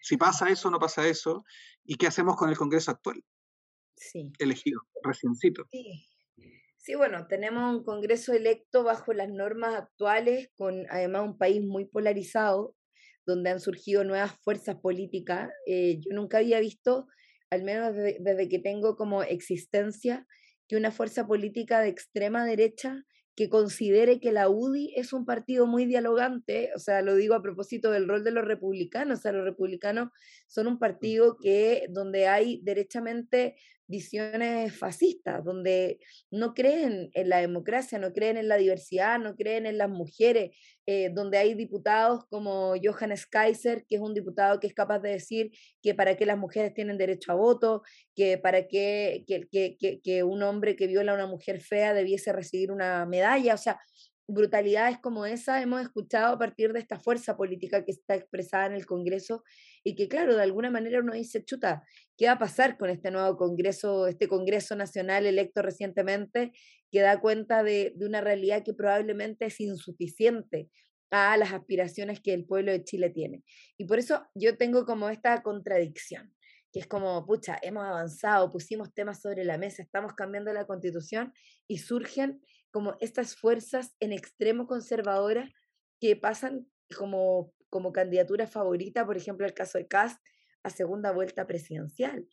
[0.00, 1.44] Si pasa eso no pasa eso,
[1.84, 3.22] ¿y qué hacemos con el Congreso actual?
[3.96, 4.32] sí.
[4.38, 5.66] elegido, reciencito.
[5.70, 6.06] Sí.
[6.76, 11.86] sí, bueno, tenemos un Congreso electo bajo las normas actuales, con además un país muy
[11.86, 12.74] polarizado,
[13.26, 15.50] donde han surgido nuevas fuerzas políticas.
[15.66, 17.06] Eh, yo nunca había visto,
[17.50, 20.26] al menos desde, desde que tengo como existencia,
[20.68, 23.04] que una fuerza política de extrema derecha
[23.36, 27.42] que considere que la UDI es un partido muy dialogante, o sea, lo digo a
[27.42, 30.10] propósito del rol de los republicanos, o sea, los republicanos
[30.46, 35.98] son un partido que donde hay derechamente visiones fascistas, donde
[36.30, 40.56] no creen en la democracia, no creen en la diversidad, no creen en las mujeres,
[40.86, 45.10] eh, donde hay diputados como Johannes Kaiser, que es un diputado que es capaz de
[45.10, 45.50] decir
[45.82, 47.82] que para qué las mujeres tienen derecho a voto,
[48.14, 52.32] que para qué que, que, que un hombre que viola a una mujer fea debiese
[52.32, 53.78] recibir una medalla, o sea,
[54.26, 58.72] brutalidades como esa hemos escuchado a partir de esta fuerza política que está expresada en
[58.72, 59.44] el Congreso
[59.82, 61.84] y que, claro, de alguna manera uno dice, chuta,
[62.16, 66.52] ¿qué va a pasar con este nuevo Congreso, este Congreso Nacional electo recientemente,
[66.90, 70.70] que da cuenta de, de una realidad que probablemente es insuficiente
[71.10, 73.44] a las aspiraciones que el pueblo de Chile tiene?
[73.76, 76.34] Y por eso yo tengo como esta contradicción
[76.74, 81.32] que es como, pucha, hemos avanzado, pusimos temas sobre la mesa, estamos cambiando la constitución
[81.68, 82.42] y surgen
[82.74, 85.48] como estas fuerzas en extremo conservadoras
[86.00, 86.66] que pasan
[86.98, 90.20] como, como candidatura favorita, por ejemplo, el caso de Cast,
[90.64, 92.26] a segunda vuelta presidencial.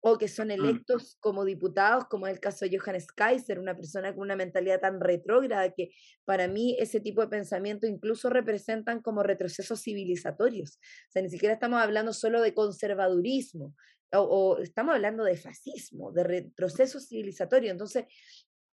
[0.00, 0.50] o que son mm.
[0.50, 4.80] electos como diputados, como es el caso de Johannes Kaiser, una persona con una mentalidad
[4.80, 5.88] tan retrógrada que
[6.26, 10.76] para mí ese tipo de pensamiento incluso representan como retrocesos civilizatorios.
[11.08, 13.74] O sea, ni siquiera estamos hablando solo de conservadurismo,
[14.12, 17.70] o, estamos hablando de fascismo, de retroceso civilizatorio.
[17.70, 18.04] Entonces,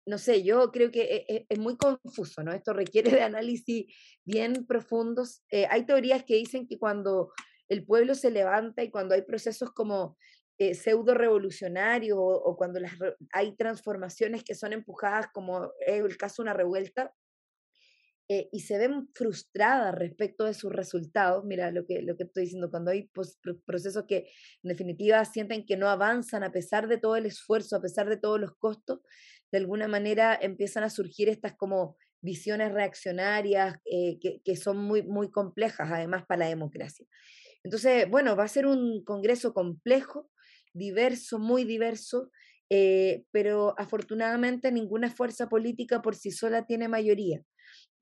[0.07, 2.53] no sé, yo creo que e, e, es, muy confuso, ¿no?
[2.53, 3.87] Esto requiere de análisis
[4.25, 5.43] bien profundos.
[5.51, 7.33] Eh, hay teorías que dicen que cuando
[7.69, 10.17] el pueblo se levanta y cuando hay procesos como
[10.59, 12.93] eh, pseudo revolucionarios o, cuando las,
[13.33, 17.15] hay transformaciones que son empujadas, como es el caso de una revuelta,
[18.29, 22.45] eh, y se ven frustradas respecto de sus resultados, mira lo que, lo que estoy
[22.45, 23.11] diciendo, cuando hay
[23.67, 24.31] procesos que
[24.63, 28.17] en definitiva sienten que no avanzan a pesar de todo el esfuerzo, a pesar de
[28.17, 29.01] todos los costos,
[29.53, 35.03] de alguna manera empiezan a surgir estas como visiones reaccionarias eh, que, que, son muy,
[35.03, 37.07] muy complejas además para la democracia.
[37.63, 40.31] Entonces, bueno, va a ser un congreso complejo,
[40.73, 42.31] diverso, muy diverso,
[42.71, 47.43] eh, pero afortunadamente ninguna fuerza política por sí sola tiene mayoría.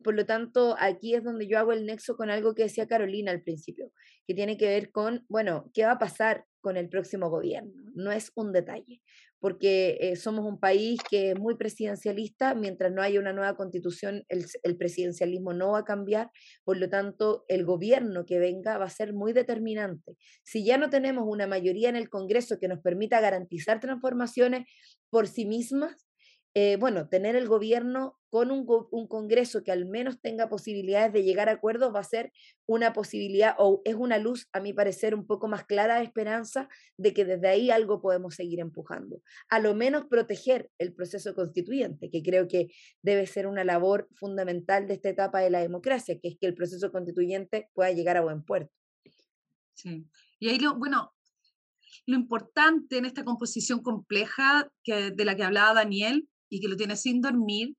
[0.03, 3.33] Por lo tanto, aquí es donde yo hago el nexo con algo que decía Carolina
[3.33, 3.91] al principio,
[4.27, 7.83] que tiene que ver con, bueno, ¿qué va a pasar con el próximo gobierno?
[7.95, 9.03] No es un detalle,
[9.40, 14.24] porque eh, somos un país que es muy presidencialista, mientras no haya una nueva constitución,
[14.29, 16.31] el, el, presidencialismo no va a cambiar,
[16.62, 20.16] por lo tanto, el gobierno que venga va a ser muy determinante.
[20.44, 24.68] Si ya no tenemos una mayoría en el Congreso que nos permita garantizar transformaciones
[25.09, 26.10] por sí mismas,
[26.55, 28.67] eh, bueno, tener el gobierno con un,
[29.07, 32.33] Congreso que al menos tenga posibilidades de llegar a acuerdos va a ser
[32.67, 36.69] una posibilidad o es una luz, a mi parecer, un poco más clara de esperanza
[36.97, 39.23] de que desde ahí algo podemos seguir empujando.
[39.49, 42.69] A lo menos proteger el proceso constituyente, que creo que
[43.03, 46.55] debe ser una labor fundamental de esta etapa de la democracia, que es que el
[46.55, 48.73] proceso constituyente pueda llegar a buen puerto.
[49.75, 50.07] Sí.
[50.41, 51.13] Y ahí, bueno,
[52.07, 56.97] lo importante en esta composición compleja de la que hablaba Daniel y que lo tiene
[56.97, 57.75] sin dormir,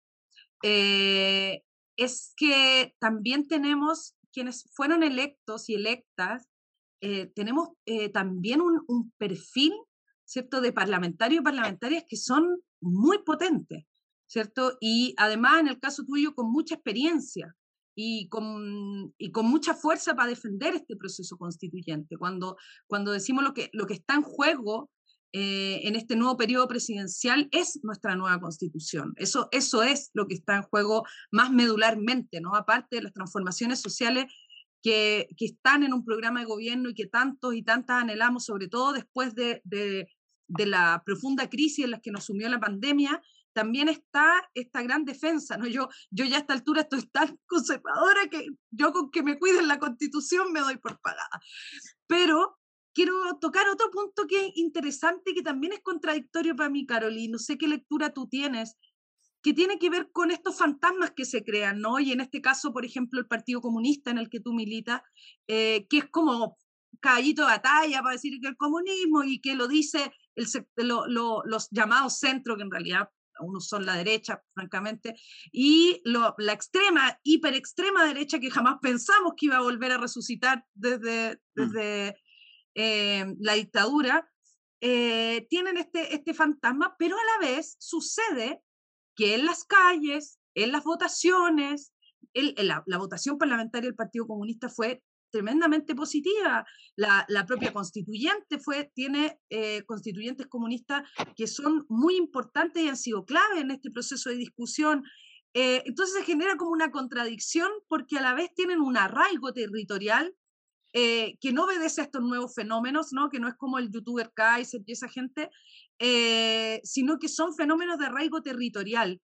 [0.63, 1.61] eh,
[1.97, 6.47] es que también tenemos quienes fueron electos y electas,
[7.01, 9.73] eh, tenemos eh, también un, perfil,
[10.23, 13.85] ¿cierto?, de parlamentarios y parlamentarias que son muy potentes,
[14.27, 14.77] ¿cierto?
[14.79, 17.55] Y además, en el caso tuyo, con mucha experiencia
[17.95, 22.17] y con, y con mucha fuerza para defender este proceso constituyente.
[22.17, 22.55] Cuando,
[22.87, 24.89] cuando decimos lo que, lo que está en juego
[25.33, 29.13] eh, en este nuevo periodo presidencial es nuestra nueva constitución.
[29.15, 32.55] Eso, eso es lo que está en juego más medularmente, ¿no?
[32.55, 34.25] Aparte de las transformaciones sociales
[34.83, 38.67] que, que están en un programa de gobierno y que tantos y tantas anhelamos, sobre
[38.67, 40.09] todo después de, de,
[40.47, 43.21] de la profunda crisis en la que nos sumió la pandemia,
[43.53, 45.67] también está esta gran defensa, ¿no?
[45.67, 49.67] Yo, yo ya a esta altura estoy tan conservadora que yo con que me cuiden
[49.67, 51.41] la constitución me doy por pagada.
[52.07, 52.57] Pero
[52.93, 57.33] quiero tocar otro punto que es interesante, que también es contradictorio para mí, Carolina.
[57.33, 58.77] No sé qué lectura tú tienes,
[59.41, 61.99] que tiene que ver con estos fantasmas que se crean, ¿no?
[61.99, 65.01] Y en este caso, por ejemplo, el Partido Comunista en el que tú militas,
[65.47, 66.57] eh, que es como
[66.99, 72.19] caballito de batalla para decir que el comunismo y que lo dice el, los llamados
[72.19, 75.15] centros, que en realidad unos son la derecha, francamente,
[75.51, 80.63] y la extrema, hiper extrema derecha que jamás pensamos que iba a volver a resucitar
[80.73, 82.13] desde, mm.
[82.75, 84.29] Eh, la dictadura,
[84.81, 88.61] eh, tienen este, este fantasma, pero a la vez sucede
[89.15, 91.93] que en las calles, en las votaciones,
[92.33, 96.65] la, votación parlamentaria del Partido Comunista fue tremendamente positiva.
[96.95, 101.03] La, propia constituyente fue, tiene eh, constituyentes comunistas
[101.35, 105.03] que son muy importantes y han sido clave en este proceso de discusión.
[105.53, 110.33] entonces se genera como una contradicción porque a la vez tienen un arraigo territorial
[110.93, 113.29] eh, que no obedece a estos nuevos fenómenos, ¿no?
[113.29, 115.49] que no es como el youtuber Kaiser y esa gente,
[115.99, 119.21] eh, sino que son fenómenos de arraigo territorial.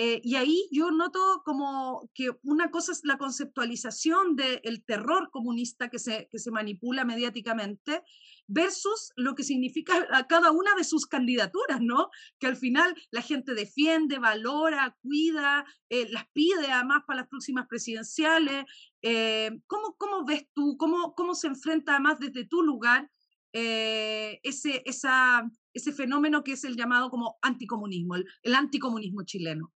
[0.00, 5.88] Eh, y ahí yo noto como que una cosa es la conceptualización del terror comunista
[5.88, 8.04] que se, que se manipula mediáticamente
[8.46, 12.10] versus lo que significa a cada una de sus candidaturas, ¿no?
[12.38, 17.66] Que al final la gente defiende, valora, cuida, eh, las pide además para las próximas
[17.66, 18.64] presidenciales.
[19.02, 23.08] Eh, ¿cómo, ¿cómo, ves tú, cómo, cómo se enfrenta además desde tu lugar
[23.52, 29.72] ese, esa, ese fenómeno que es el llamado como anticomunismo, el anticomunismo chileno?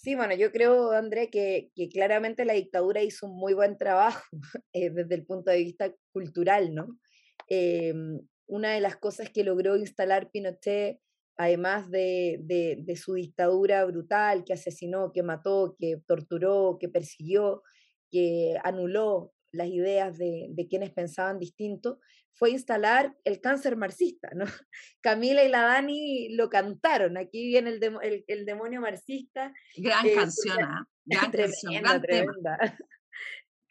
[0.00, 4.22] Sí, bueno, yo creo, André, que, que, claramente la dictadura hizo un muy buen trabajo
[4.72, 7.00] eh, desde el punto de vista cultural, ¿no?
[7.48, 11.00] Em, una de las cosas que logró instalar Pinochet,
[11.38, 17.62] además de, de, de, su dictadura brutal, que asesinó, que mató, que torturó, que persiguió,
[18.10, 22.00] que anuló las ideas de, de, quienes pensaban distinto,
[22.34, 24.44] fue instalar el cáncer marxista, ¿no?
[25.00, 29.54] Camila y la Dani lo cantaron, aquí viene el, el, demonio marxista.
[29.76, 30.84] Gran canción, ¿ah?
[31.04, 32.02] gran canción, gran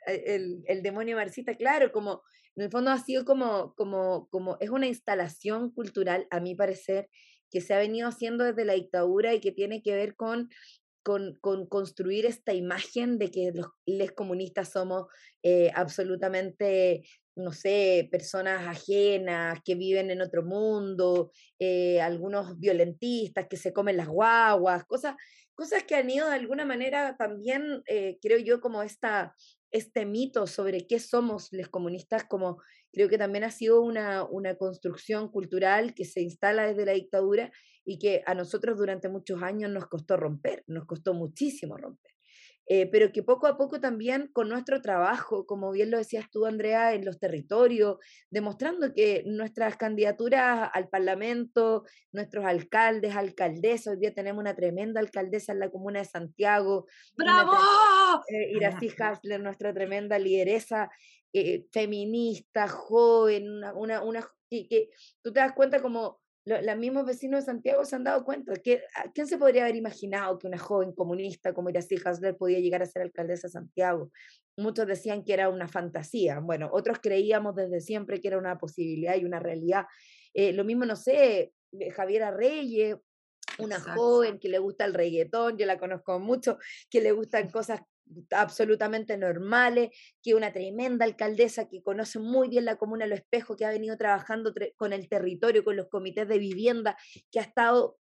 [0.08, 2.24] El, el, demonio marxista, claro, como
[2.56, 7.10] en el fondo ha sido como, como, como, es una instalación cultural, a mi parecer,
[7.50, 10.50] que se ha venido haciendo desde la dictadura y que tiene que ver con
[11.40, 15.06] con, construir esta imagen de que los les comunistas somos
[15.42, 17.04] eh, absolutamente,
[17.36, 23.96] no sé, personas ajenas, que viven en otro mundo, eh, algunos violentistas que se comen
[23.96, 25.16] las guaguas, cosas,
[25.56, 29.34] cosas que han ido de alguna manera también, eh, creo yo, como esta,
[29.72, 32.62] este mito sobre qué somos los comunistas, como
[32.92, 37.52] creo que también ha sido una, una construcción cultural que se instala desde la dictadura
[37.86, 42.17] y que a nosotros durante muchos años nos costó romper, nos costó muchísimo romper.
[42.70, 46.46] Eh, pero que poco a poco también con nuestro trabajo, como bien lo decías tú,
[46.46, 47.96] Andrea, en los territorios,
[48.30, 55.54] demostrando que nuestras candidaturas al Parlamento, nuestros alcaldes, alcaldesas, hoy día tenemos una tremenda alcaldesa
[55.54, 56.88] en la comuna de Santiago.
[57.16, 57.54] ¡Bravo!
[58.28, 60.90] Eh, Iracy Hasler, nuestra tremenda lideresa
[61.32, 64.90] eh, feminista, joven, una, una, una que, que
[65.22, 68.54] tú te das cuenta como los mismos vecinos de Santiago se han dado cuenta.
[68.56, 68.82] que
[69.14, 72.86] ¿Quién se podría haber imaginado que una joven comunista como Iracy Hasler podía llegar a
[72.86, 74.12] ser alcaldesa de Santiago?
[74.56, 76.40] Muchos decían que era una fantasía.
[76.40, 79.86] Bueno, otros creíamos desde siempre que era una posibilidad y una realidad.
[80.34, 81.52] Eh, lo mismo, no sé,
[81.94, 82.96] Javiera Reyes,
[83.60, 87.82] una joven que le gusta el reggaetón, yo la conozco mucho, que le gustan cosas
[88.32, 89.90] absolutamente normales,
[90.24, 93.98] que una tremenda alcaldesa que conoce muy bien la comuna Lo Espejo, que ha venido
[93.98, 96.98] trabajando con el territorio, con los comités de vivienda,
[97.32, 97.98] que ha estado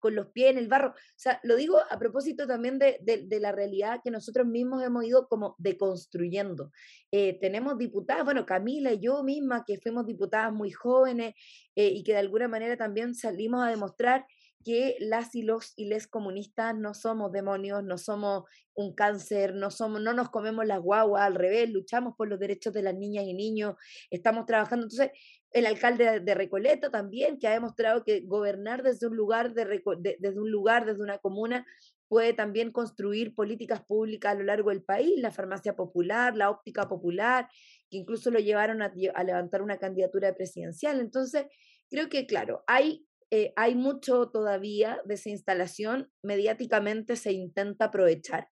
[0.00, 0.90] con los pies en el barro.
[0.90, 2.98] O sea, lo digo a propósito también de,
[3.40, 6.70] la realidad que nosotros mismos hemos ido como deconstruyendo.
[7.10, 11.34] Eh, tenemos diputadas, bueno, Camila y yo misma, que fuimos diputadas muy jóvenes
[11.76, 14.26] eh, y que de alguna manera también salimos a demostrar
[14.62, 18.44] que las y los y les comunistas no somos demonios, no somos
[18.74, 22.72] un cáncer, no somos, no nos comemos las guaguas, al revés, luchamos por los derechos
[22.72, 23.74] de las niñas y niños,
[24.10, 24.84] estamos trabajando.
[24.84, 25.10] Entonces,
[25.50, 29.82] el alcalde de Recoleta también, que ha demostrado que gobernar desde un lugar, de,
[30.18, 31.66] desde un lugar, desde una comuna,
[32.08, 36.88] puede también construir políticas públicas a lo largo del país, la farmacia popular, la óptica
[36.88, 37.48] popular,
[37.90, 41.00] que incluso lo llevaron a, a levantar una candidatura presidencial.
[41.00, 41.46] Entonces,
[41.88, 48.48] creo que, claro, hay eh, hay mucho todavía de esa instalación, mediáticamente se intenta aprovechar,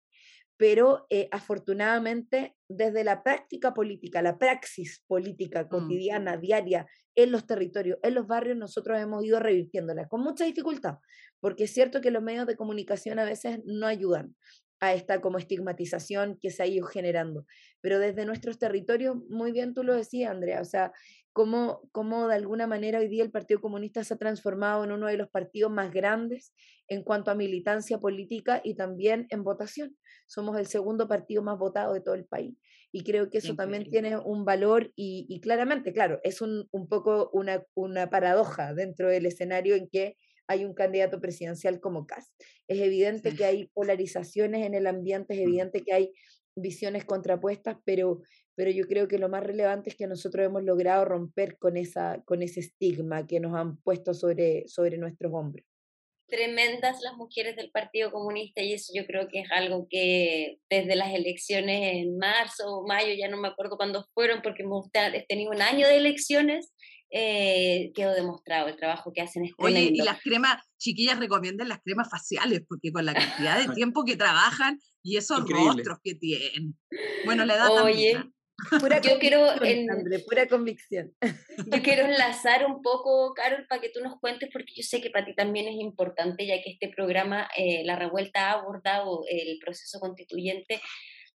[0.56, 5.68] pero eh, afortunadamente desde la práctica política, la praxis política mm.
[5.68, 11.00] cotidiana, diaria, en los territorios, en los barrios, nosotros hemos ido revirtiéndola con mucha dificultad,
[11.42, 14.34] porque es cierto que los medios de comunicación a veces no ayudan
[14.80, 17.46] a esta como estigmatización que se ha ido generando.
[17.82, 20.92] Pero desde nuestros territorios, muy bien tú lo decías, Andrea, o sea,
[21.34, 25.08] cómo, cómo de alguna manera hoy día el Partido Comunista se ha transformado en uno
[25.08, 26.54] de los partidos más grandes
[26.88, 29.96] en cuanto a militancia política y también en votación.
[30.28, 32.58] Somos el segundo partido más votado de todo el país.
[32.92, 37.30] Y creo que eso también tiene un valor y, claramente, claro, es un, un poco
[37.34, 40.18] una, una paradoja dentro del escenario en que
[40.50, 42.34] hay un candidato presidencial como Kass.
[42.68, 46.12] Es evidente que hay polarizaciones en el ambiente, es evidente que hay
[46.56, 48.22] visiones contrapuestas, pero,
[48.56, 52.24] pero yo creo que lo más relevante es que nosotros hemos logrado romper con, esa,
[52.26, 55.66] con ese estigma que nos han puesto sobre, sobre nuestros hombros.
[56.28, 60.96] Tremendas las mujeres del Partido Comunista y eso yo creo que es algo que desde
[60.96, 64.90] las elecciones en marzo o mayo, ya no me acuerdo cuándo fueron, porque hemos
[65.28, 66.74] tenido un año de elecciones
[67.12, 69.46] eh, quedó demostrado el trabajo que hacen.
[69.46, 73.74] Es Oye, y las cremas, chiquillas recomiendan las cremas faciales, porque con la cantidad de
[73.76, 76.78] tiempo que trabajan y esos rostros que tienen.
[77.26, 78.34] Bueno, la edad Oye, también.
[78.82, 79.88] Pura yo quiero en,
[80.28, 81.14] pura convicción.
[81.22, 85.10] Yo quiero enlazar un poco, Carol, para que tú nos cuentes, porque yo sé que
[85.10, 89.60] para ti también es importante, ya que este programa, eh, La Revuelta, ha abordado el
[89.64, 90.82] proceso constituyente,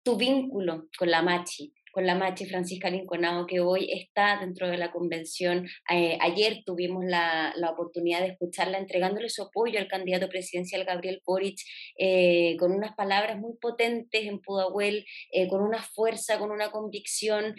[0.02, 4.76] tu vínculo con la Machi con la Machi Francisca Linconado, que hoy está dentro de
[4.76, 5.68] la convención.
[5.88, 11.22] Eh, ayer tuvimos la, la, oportunidad de escucharla entregándole su apoyo al candidato presidencial Gabriel
[11.24, 11.60] Boric,
[11.96, 17.54] eh, con unas palabras muy potentes en Pudahuel, eh, con una fuerza, con una convicción.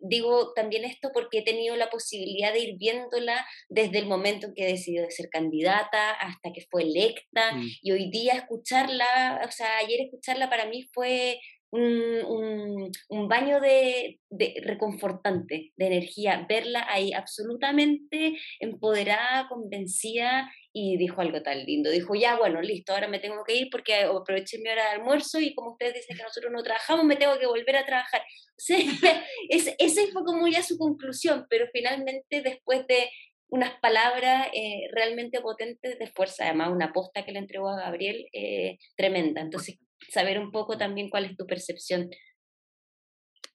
[0.00, 4.54] digo también esto porque he tenido la posibilidad de ir viéndola desde el momento en
[4.54, 7.68] que decidió de ser candidata hasta que fue electa, mm.
[7.82, 11.38] y hoy día escucharla, o sea, ayer escucharla para mí fue
[11.72, 21.22] un, un, baño de, de, reconfortante, de energía, verla ahí absolutamente empoderada, convencida y dijo
[21.22, 21.90] algo tan lindo.
[21.90, 25.40] Dijo, ya, bueno, listo, ahora me tengo que ir porque aproveché mi hora de almuerzo
[25.40, 28.22] y como ustedes dicen que nosotros no trabajamos, me tengo que volver a trabajar.
[29.48, 33.08] esa fue como ya su conclusión, pero finalmente después de
[33.52, 38.26] unas palabras eh, realmente potentes de fuerza, además una posta que le entregó a Gabriel
[38.32, 39.42] eh, tremenda.
[39.42, 39.78] Entonces,
[40.08, 42.08] saber un poco también cuál es tu percepción.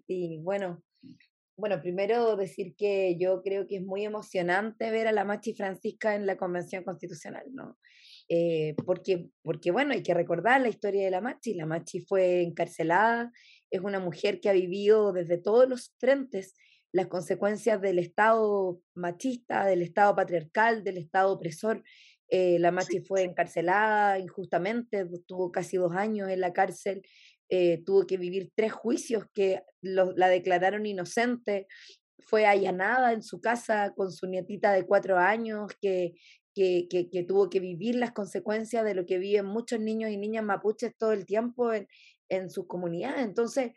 [0.06, 0.84] Sí, bueno,
[1.58, 6.14] bueno, primero decir que yo creo que es muy emocionante ver a la Machi Francisca
[6.14, 7.80] en la Convención Constitucional, ¿no?
[8.30, 11.56] Eh, porque, porque, bueno, hay que recordar la historia de la Machi.
[11.56, 13.32] La Machi fue encarcelada,
[13.72, 16.54] es una mujer que ha vivido desde todos los frentes
[16.92, 21.84] las consecuencias del Estado machista, del Estado patriarcal, del Estado opresor.
[22.30, 27.02] Eh, la Machi fue encarcelada injustamente, tuvo casi dos años en la cárcel,
[27.50, 31.68] eh, tuvo que vivir tres juicios que la declararon inocente,
[32.20, 36.16] fue allanada en su casa con su nietita de cuatro años, que,
[36.54, 40.44] que, que, tuvo que vivir las consecuencias de lo que viven muchos niños y niñas
[40.44, 41.88] mapuches todo el tiempo en,
[42.30, 43.24] en sus comunidades.
[43.24, 43.72] Entonces,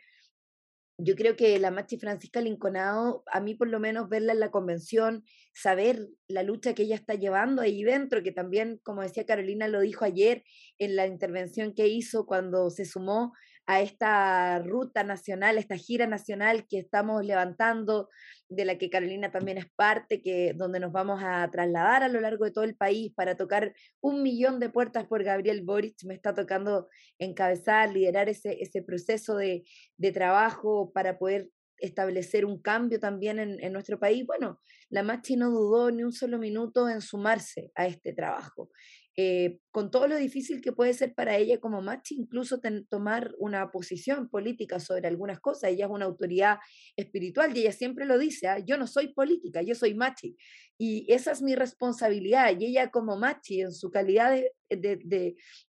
[1.03, 4.51] yo creo que la Machi Francisca Linconado, a mí por lo menos verla en la
[4.51, 5.23] convención,
[5.53, 9.81] saber la lucha que ella está llevando ahí dentro, que también, como decía Carolina, lo
[9.81, 10.43] dijo ayer
[10.77, 13.33] en la intervención que hizo cuando se sumó
[13.71, 18.09] a esta ruta nacional, esta gira nacional que estamos levantando,
[18.49, 22.19] de la que Carolina también es parte, que donde nos vamos a trasladar a lo
[22.19, 26.03] largo de todo el país para tocar un millón de puertas por Gabriel Boric.
[26.03, 29.63] Me está tocando encabezar, liderar ese, ese proceso de,
[29.95, 31.47] de trabajo para poder
[31.81, 36.37] establecer un cambio también en, nuestro país, bueno, la Machi no dudó ni un solo
[36.37, 38.69] minuto en sumarse a este trabajo.
[39.17, 43.69] Eh, con todo lo difícil que puede ser para ella como Machi, incluso tomar una
[43.69, 45.71] posición política sobre algunas cosas.
[45.71, 46.59] Ella es una autoridad
[46.95, 48.59] espiritual y ella siempre lo dice, ¿ah?
[48.59, 50.37] yo no soy política, yo soy Machi.
[50.77, 52.57] Y esa es mi responsabilidad.
[52.57, 55.35] Y ella como Machi, en su calidad de, de,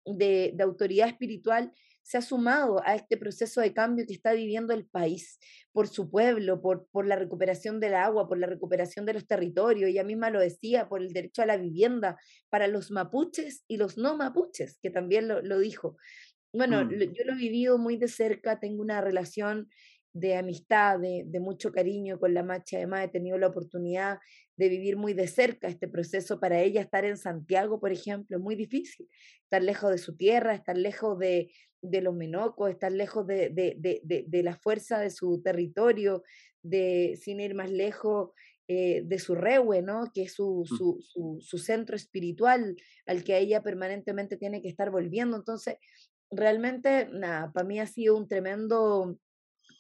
[0.06, 1.72] de autoridad espiritual,
[2.04, 5.40] se ha sumado a este proceso de cambio que está viviendo el país
[5.72, 9.90] por su pueblo, por, por la recuperación del agua, por la recuperación de los territorios,
[9.90, 12.18] ella misma lo decía, por el derecho a la vivienda
[12.50, 15.98] para los mapuches y los no mapuches, que también lo, lo dijo.
[16.54, 16.90] Bueno, mm.
[16.90, 19.70] yo lo he vivido muy de cerca, tengo una relación
[20.14, 22.76] de amistad, de, de, mucho cariño con la Machi.
[22.76, 24.20] Además, he tenido la oportunidad
[24.58, 26.40] de vivir muy de cerca este proceso.
[26.40, 29.08] Para ella, estar en Santiago, por ejemplo, es muy difícil.
[29.44, 34.02] Estar lejos de su tierra, estar lejos de, de los menocos, estar lejos de, de,
[34.04, 36.24] de, la fuerza de su territorio,
[36.62, 38.32] de, sin ir más lejos,
[38.68, 40.12] eh, de su rewe, ¿no?
[40.14, 40.76] que es su, mm.
[40.78, 45.36] su, su, su, centro espiritual al que ella permanentemente tiene que estar volviendo.
[45.36, 45.78] Entonces,
[46.30, 49.18] realmente, nada, para mí ha sido un tremendo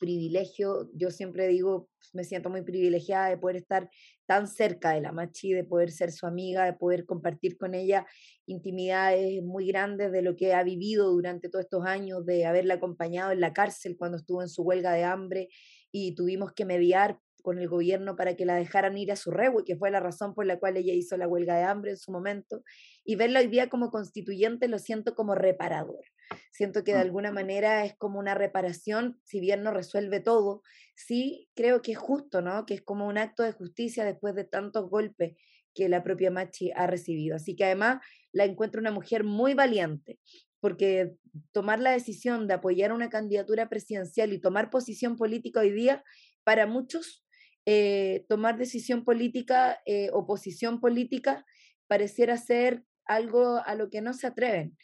[0.01, 0.89] privilegio.
[0.93, 3.89] Yo siempre digo, pues, me siento muy privilegiada de poder estar
[4.25, 8.05] tan cerca de la Machi, de poder ser su amiga, de poder compartir con ella
[8.47, 13.31] intimidades muy grandes de lo que ha vivido durante todos estos años, de haberla acompañado
[13.31, 15.47] en la cárcel cuando estuvo en su huelga de hambre
[15.91, 19.63] y tuvimos que mediar con el gobierno para que la dejaran ir a su y
[19.65, 22.11] que fue la razón por la cual ella hizo la huelga de hambre en su
[22.11, 22.63] momento,
[23.03, 26.03] y verla hoy día como constituyente lo siento como reparador.
[26.51, 30.61] Siento que de alguna manera es como una reparación, si bien no resuelve todo,
[30.95, 32.65] sí creo que es justo, ¿no?
[32.65, 35.35] Que es como un acto de justicia después de tantos golpes
[35.73, 37.35] que la propia Machi ha recibido.
[37.35, 38.01] Así que además
[38.31, 40.19] la encuentro una mujer muy valiente,
[40.59, 41.15] porque
[41.51, 46.03] tomar la decisión de apoyar una candidatura presidencial y tomar posición política hoy día,
[46.43, 47.25] para muchos,
[47.65, 51.45] eh, tomar decisión política eh, o posición política
[51.87, 54.77] pareciera ser algo a lo que no se atreven.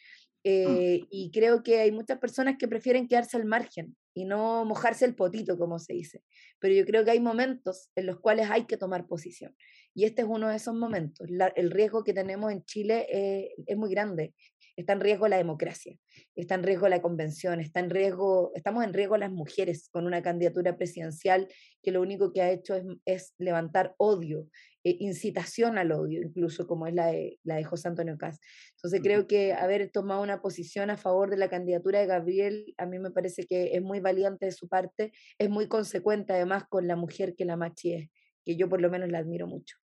[0.44, 0.50] Mm.
[0.50, 5.04] Eh, y creo que hay muchas personas que prefieren quedarse al margen y no mojarse
[5.04, 6.22] el potito, como se dice.
[6.58, 9.54] Pero yo creo que hay momentos en los cuales hay que tomar posición.
[9.94, 11.28] Y este es uno de esos momentos.
[11.56, 14.34] el riesgo que tenemos en Chile eh, es muy grande
[14.78, 15.98] está en riesgo la democracia,
[16.36, 20.22] está en riesgo la convención, está en riesgo, estamos en riesgo las mujeres con una
[20.22, 21.48] candidatura presidencial
[21.82, 24.46] que lo único que ha hecho es, levantar odio,
[24.84, 28.38] eh, incitación al odio, incluso como es la de, la de José Antonio Caz.
[28.76, 32.86] Entonces creo que haber tomado una posición a favor de la candidatura de Gabriel, a
[32.86, 36.86] mí me parece que es muy valiente de su parte, es muy consecuente además con
[36.86, 38.10] la mujer que la Machi es,
[38.44, 39.76] que yo por lo menos la admiro mucho.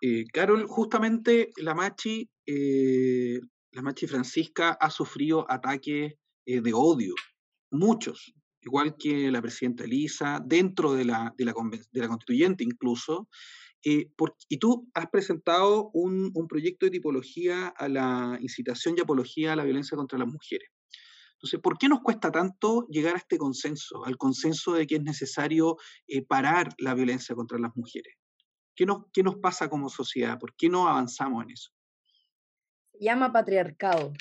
[0.00, 3.40] Eh, Carol, justamente la Machi, eh,
[3.72, 6.14] la Machi Francisca ha sufrido ataques
[6.46, 7.14] eh, de odio,
[7.70, 8.32] muchos,
[8.62, 13.28] igual que la presidenta Elisa, dentro de la, de la, constituyente incluso.
[13.82, 19.56] y tú has presentado un, un, proyecto de tipología a la incitación y apología a
[19.56, 20.70] la violencia contra las mujeres.
[21.34, 25.02] Entonces, ¿por qué nos cuesta tanto llegar a este consenso, al consenso de que es
[25.02, 25.76] necesario
[26.08, 28.14] eh, parar la violencia contra las mujeres?
[28.74, 30.38] ¿Qué nos, ¿Qué nos pasa como sociedad?
[30.38, 31.70] ¿Por qué no avanzamos en eso?
[33.00, 34.12] Llama patriarcado.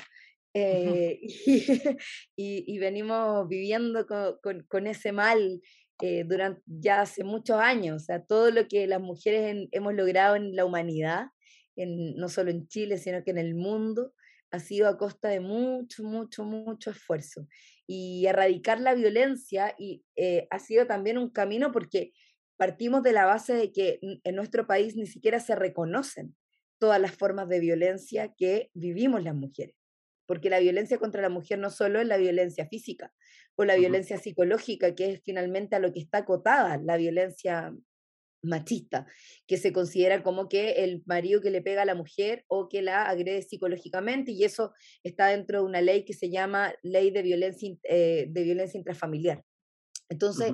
[0.53, 1.19] Eh,
[2.35, 5.61] y, venimos viviendo con, ese mal
[6.01, 8.01] eh, durante ya hace muchos años.
[8.01, 11.27] O sea, todo lo que las mujeres hemos logrado en la humanidad,
[11.75, 14.13] en, no solo en Chile, sino que en el mundo,
[14.49, 17.47] ha sido a costa de mucho, mucho, mucho esfuerzo.
[17.85, 22.13] Y erradicar la violencia y, eh, ha sido también un camino porque
[22.57, 26.35] partimos de la base de que en nuestro país ni siquiera se reconocen
[26.79, 29.75] todas las formas de violencia que vivimos las mujeres.
[30.25, 33.13] Porque la violencia contra la mujer no solo es la violencia física
[33.55, 37.73] o la violencia psicológica, que es finalmente a lo que está acotada la violencia
[38.43, 39.07] machista,
[39.47, 42.81] que se considera como que el marido que le pega a la mujer o que
[42.81, 44.73] la agrede psicológicamente, y eso
[45.03, 49.43] está dentro de una ley que se llama Ley de Violencia, eh, de violencia Intrafamiliar.
[50.09, 50.53] Entonces,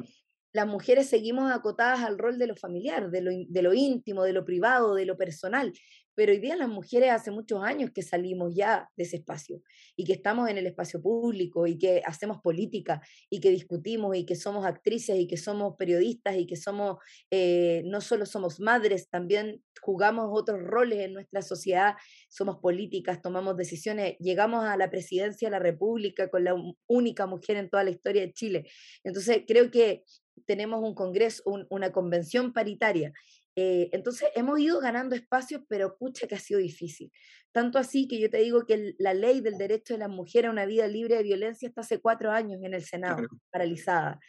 [0.54, 4.34] las mujeres seguimos acotadas al rol de lo familiar, de lo, de lo íntimo, de
[4.34, 5.74] lo privado, de lo personal,
[6.16, 9.62] pero hoy día las mujeres hace muchos años que salimos ya de ese espacio
[9.96, 14.26] y que estamos en el espacio público y que hacemos política y que discutimos y
[14.26, 16.98] que somos actrices y que somos periodistas y que somos,
[17.32, 21.96] eh, no solo somos madres, también jugamos otros roles en nuestra sociedad,
[22.30, 26.56] somos políticas, tomamos decisiones, llegamos a la presidencia de la República con la
[26.88, 28.66] única mujer en toda la historia de Chile.
[29.04, 30.04] Entonces creo que
[30.46, 33.14] tenemos un congreso, una convención paritaria
[33.56, 37.12] eh, entonces hemos ido ganando espacios, pero pucha que ha sido difícil.
[37.52, 40.52] Tanto así que yo te digo que la ley del derecho de la mujer a
[40.52, 44.20] una vida libre de violencia está hace cuatro años en el Senado, paralizada.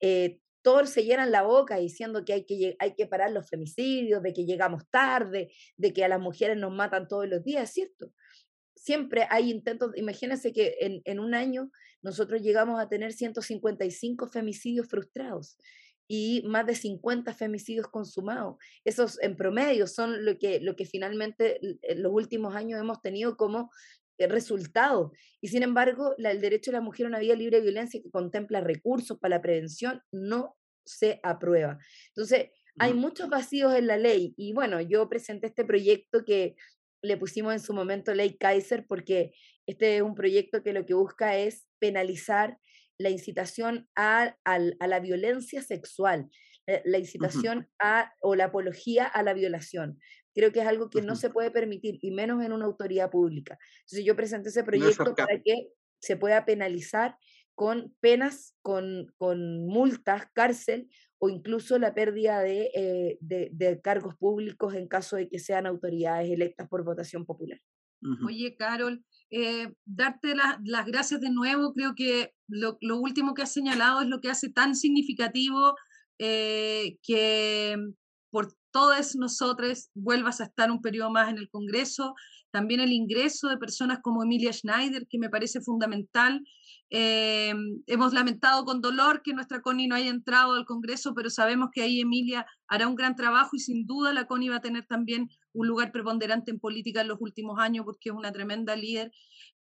[0.00, 4.22] Eh, todos se llenan la boca diciendo que hay, que hay que parar los femicidios,
[4.22, 8.12] de que llegamos tarde, de que a las mujeres nos matan todos los días, ¿cierto?
[8.74, 11.70] Siempre hay intentos, imagínense que en, en un año
[12.02, 15.56] nosotros llegamos a tener 155 femicidios frustrados
[16.08, 18.56] y más de 50 femicidios consumados.
[18.84, 23.36] Esos en promedio son lo que, lo que finalmente en los últimos años hemos tenido
[23.36, 23.70] como
[24.18, 25.12] eh, resultado.
[25.40, 28.10] Y sin embargo, el derecho de la mujer a una vida libre de violencia que
[28.10, 31.78] contempla recursos para la prevención no se aprueba.
[32.08, 36.56] Entonces, hay muchos vacíos en la ley y bueno, yo presenté este proyecto que
[37.02, 39.32] le pusimos en su momento ley Kaiser porque
[39.66, 42.58] este es un proyecto que lo que busca es penalizar
[42.98, 46.28] la incitación a, la violencia sexual,
[46.66, 49.98] eh, la incitación a, o la apología a la violación.
[50.34, 53.58] Creo que es algo que no se puede permitir, y menos en una autoridad pública.
[53.80, 55.68] Entonces yo presenté ese proyecto para que
[56.00, 57.16] se pueda penalizar
[57.54, 60.88] con penas, con, con multas, cárcel
[61.18, 66.30] o incluso la pérdida de, eh, de, cargos públicos en caso de que sean autoridades
[66.30, 67.60] electas por votación popular.
[68.26, 69.02] Oye, Carol,
[69.36, 71.72] eh, darte las gracias de nuevo.
[71.72, 75.74] Creo que lo, último que has señalado es lo que hace tan significativo
[76.20, 77.76] eh, que
[78.30, 82.14] por todas nosotras vuelvas a estar un periodo más en el Congreso.
[82.52, 86.40] También el ingreso de personas como Emilia Schneider, que me parece fundamental.
[86.90, 87.54] Eh,
[87.88, 91.82] hemos lamentado con dolor que nuestra Connie no haya entrado al Congreso, pero sabemos que
[91.82, 95.28] ahí Emilia hará un gran trabajo y sin duda la Connie va a tener también
[95.54, 99.10] un lugar preponderante en política en los últimos años porque es una tremenda líder.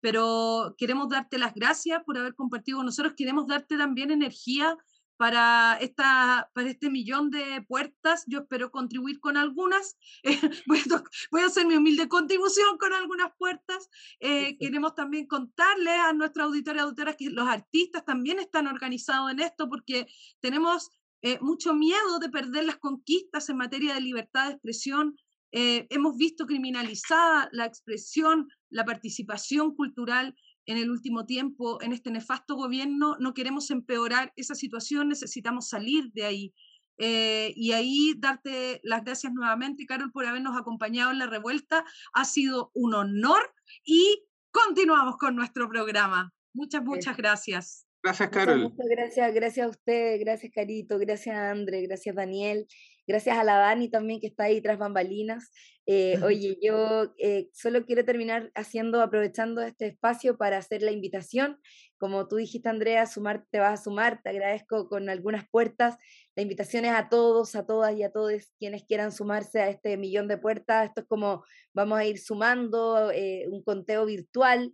[0.01, 4.77] Pero queremos darte las gracias por haber compartido con nosotros, queremos darte también energía
[5.23, 8.25] para, esta, para este millón de puertas.
[8.27, 9.97] Yo espero contribuir con algunas.
[10.67, 13.89] voy, a, hacer mi humilde contribución con algunas puertas.
[14.19, 19.31] Eh, queremos también contarles a nuestros auditores y auditoras que los artistas también están organizados
[19.31, 20.09] en esto porque
[20.41, 20.91] tenemos
[21.25, 25.17] eh, mucho miedo de perder las conquistas en materia de libertad de expresión.
[25.53, 30.35] Eh, hemos visto criminalizada la expresión, la participación cultural
[30.67, 36.11] en el último tiempo en este nefasto gobierno, no queremos empeorar esa situación, necesitamos salir
[36.13, 36.55] de ahí.
[36.99, 41.85] Eh, y ahí darte las gracias nuevamente, Carol, por habernos acompañado en la revuelta.
[42.15, 43.53] Ha sido un honor
[43.85, 46.33] y continuamos con nuestro programa.
[46.55, 47.87] Muchas, muchas gracias.
[48.03, 48.63] Gracias, Carol.
[48.63, 52.67] Muchas, gracias, gracias a usted, gracias, Carito, gracias, André, gracias, Daniel,
[53.07, 55.51] gracias a la Dani también que está ahí tras bambalinas.
[55.87, 61.59] Eh, oye, yo eh, solo quiero terminar haciendo, aprovechando este espacio para hacer la invitación.
[61.99, 65.97] Como tú dijiste, Andrea, sumar, te vas a sumar, te agradezco con algunas puertas.
[66.35, 69.97] La invitación es a todos, a todas y a todos quienes quieran sumarse a este
[69.97, 70.89] millón de puertas.
[70.89, 74.73] Esto es como vamos a ir sumando eh, un conteo virtual.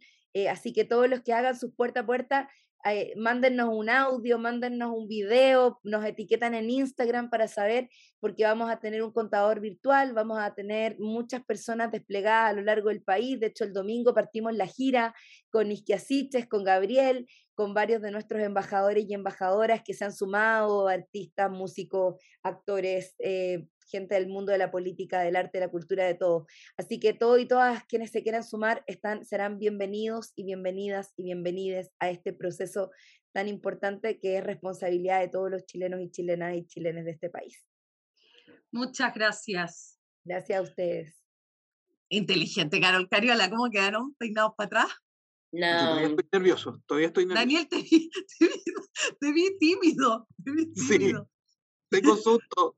[0.51, 2.49] así que todos los que hagan su puerta a puerta,
[3.17, 7.89] mándennos un audio, mándennos un video, nos etiquetan en Instagram para saber,
[8.21, 12.63] porque vamos a tener un contador virtual, vamos a tener muchas personas desplegadas a lo
[12.63, 13.41] largo del país.
[13.41, 15.15] De hecho, el domingo partimos la gira
[15.51, 17.27] con Isquiasiches, con Gabriel,
[17.59, 23.67] con varios de nuestros embajadores y embajadoras que se han sumado, artistas, músicos, actores, eh,
[23.91, 26.47] gente del mundo de la política, del arte, de la cultura, de todo.
[26.77, 31.25] Así que todos y todas quienes se quieran sumar están, serán bienvenidos y bienvenidas y
[31.25, 32.93] bienvenides a este proceso
[33.33, 37.29] tan importante que es responsabilidad de todos los chilenos y chilenas y chilenes de este
[37.29, 37.67] país.
[38.71, 39.99] Muchas gracias.
[40.25, 41.25] Gracias a ustedes.
[42.09, 45.08] Inteligente, Carol Cariola, ¿cómo quedaron peinados para atrás?
[45.53, 45.79] No.
[45.79, 47.41] Todavía estoy nervioso, todavía estoy nervioso.
[47.41, 48.11] Daniel, te vi,
[49.21, 50.29] te vi, tímido.
[50.45, 51.29] Te vi tímido.
[51.91, 52.77] Sí, tengo susto.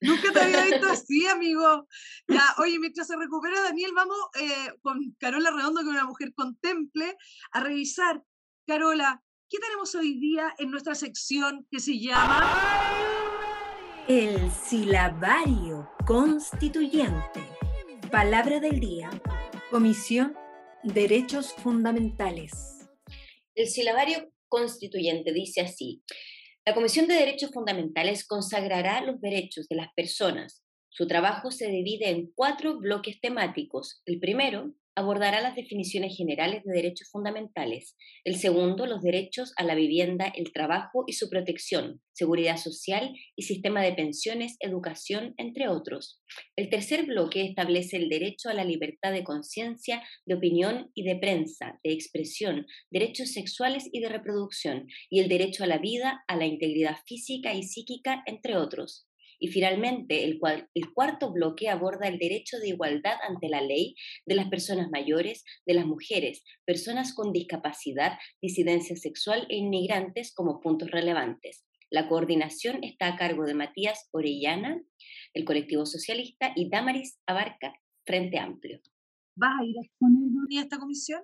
[0.00, 1.86] Nunca te había visto así, amigo.
[2.26, 6.34] Ya, oye, mientras se recupera Daniel, vamos eh, con Carola Redondo, que es una mujer
[6.34, 7.16] contemple,
[7.52, 8.22] a revisar.
[8.66, 12.44] Carola, ¿qué tenemos hoy día en nuestra sección que se llama...
[14.08, 17.46] El silabario constituyente.
[18.10, 19.10] Palabra del día.
[19.70, 20.34] Comisión
[20.84, 22.88] Derechos Fundamentales.
[23.56, 26.04] El silabario constituyente dice así.
[26.64, 30.62] La Comisión de Derechos Fundamentales consagrará los derechos de las personas.
[30.88, 34.02] Su trabajo se divide en cuatro bloques temáticos.
[34.06, 37.96] El primero abordará las definiciones generales de derechos fundamentales.
[38.24, 43.44] El segundo, los derechos a la vivienda, el trabajo y su protección, seguridad social y
[43.44, 46.20] sistema de pensiones, educación, entre otros.
[46.56, 51.14] El tercer bloque establece el derecho a la libertad de conciencia, de opinión y de
[51.14, 56.34] prensa, de expresión, derechos sexuales y de reproducción, y el derecho a la vida, a
[56.34, 59.07] la integridad física y psíquica, entre otros.
[59.38, 60.40] Y finalmente, el,
[60.74, 63.94] el, cuarto bloque aborda el derecho de igualdad ante la ley
[64.26, 70.60] de las personas mayores, de las mujeres, personas con discapacidad, disidencia sexual e inmigrantes como
[70.60, 71.64] puntos relevantes.
[71.90, 74.82] La coordinación está a cargo de Matías Orellana,
[75.32, 77.72] el colectivo socialista, y Damaris Abarca,
[78.04, 78.80] Frente Amplio.
[79.36, 81.22] ¿Vas a ir a exponer a esta comisión?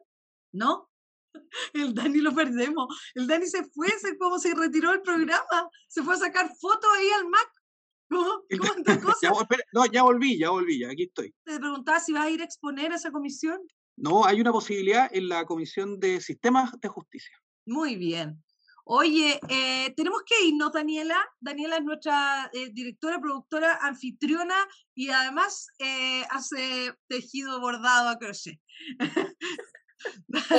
[0.52, 0.88] ¿No?
[1.74, 2.86] El Dani lo perdemos.
[3.14, 5.68] El Dani se fue, se, como se retiró del programa.
[5.88, 7.50] Se fue a sacar fotos ahí al Mac.
[8.14, 8.44] ¿Cómo?
[9.22, 9.32] ya,
[9.72, 11.34] no, ya volví, ya volví, ya aquí estoy.
[11.44, 13.58] Te preguntaba si vas a ir a exponer a esa comisión.
[13.96, 17.36] No, hay una posibilidad en la Comisión de Sistemas de Justicia.
[17.66, 18.42] Muy bien.
[18.86, 21.16] Oye, eh, tenemos que irnos, Daniela.
[21.40, 24.56] Daniela es nuestra eh, directora, productora, anfitriona
[24.94, 28.60] y además eh, hace tejido bordado a crochet.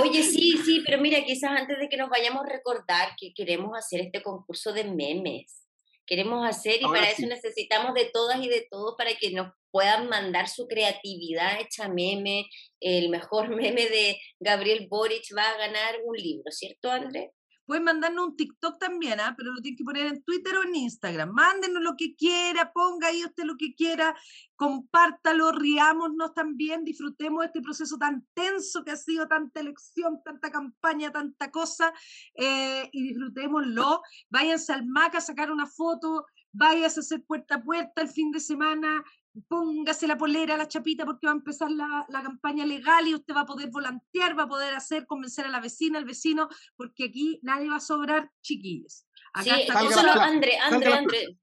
[0.02, 3.78] Oye, sí, sí, pero mira, quizás antes de que nos vayamos a recordar que queremos
[3.78, 5.65] hacer este concurso de memes
[6.06, 10.08] queremos hacer y para eso necesitamos de todas y de todos para que nos puedan
[10.08, 12.48] mandar su creatividad hecha meme.
[12.80, 17.32] El mejor meme de Gabriel Boric va a ganar un libro, ¿cierto, André?
[17.66, 19.34] Pueden mandarnos un TikTok también, ¿ah?
[19.36, 21.32] pero lo tienen que poner en Twitter o en Instagram.
[21.32, 24.16] Mándenos lo que quiera, ponga ahí usted lo que quiera,
[24.56, 31.12] compártalo, riámonos también, disfrutemos este proceso tan tenso que ha sido tanta elección, tanta campaña,
[31.12, 31.92] tanta cosa,
[32.36, 34.02] eh, y disfrutémoslo.
[34.30, 38.32] Váyanse al MAC a sacar una foto, váyanse a hacer puerta a puerta el fin
[38.32, 39.04] de semana,
[39.48, 43.34] póngase la polera, la chapita, porque va a empezar la, la, campaña legal y usted
[43.34, 47.06] va a poder volantear, va a poder hacer, convencer a la vecina, al vecino, porque
[47.06, 49.06] aquí nadie va a sobrar chiquillos.
[49.34, 51.38] Acá sí, solo, André, André, André,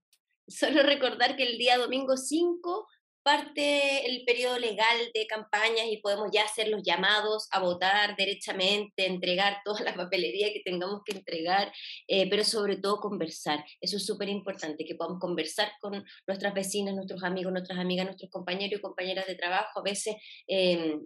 [0.46, 2.88] solo recordar que el día domingo 5
[3.22, 9.06] parte el periodo legal de campañas y podemos ya hacer los llamados a votar derechamente,
[9.06, 11.72] entregar toda la papelería que tengamos que entregar,
[12.08, 13.64] eh, pero sobre todo conversar.
[13.80, 18.30] Eso es súper importante, que podamos conversar con nuestras vecinas, nuestros amigos, nuestras amigas, nuestros
[18.30, 19.80] compañeros y compañeras de trabajo.
[19.80, 20.16] A veces
[20.46, 20.96] eh,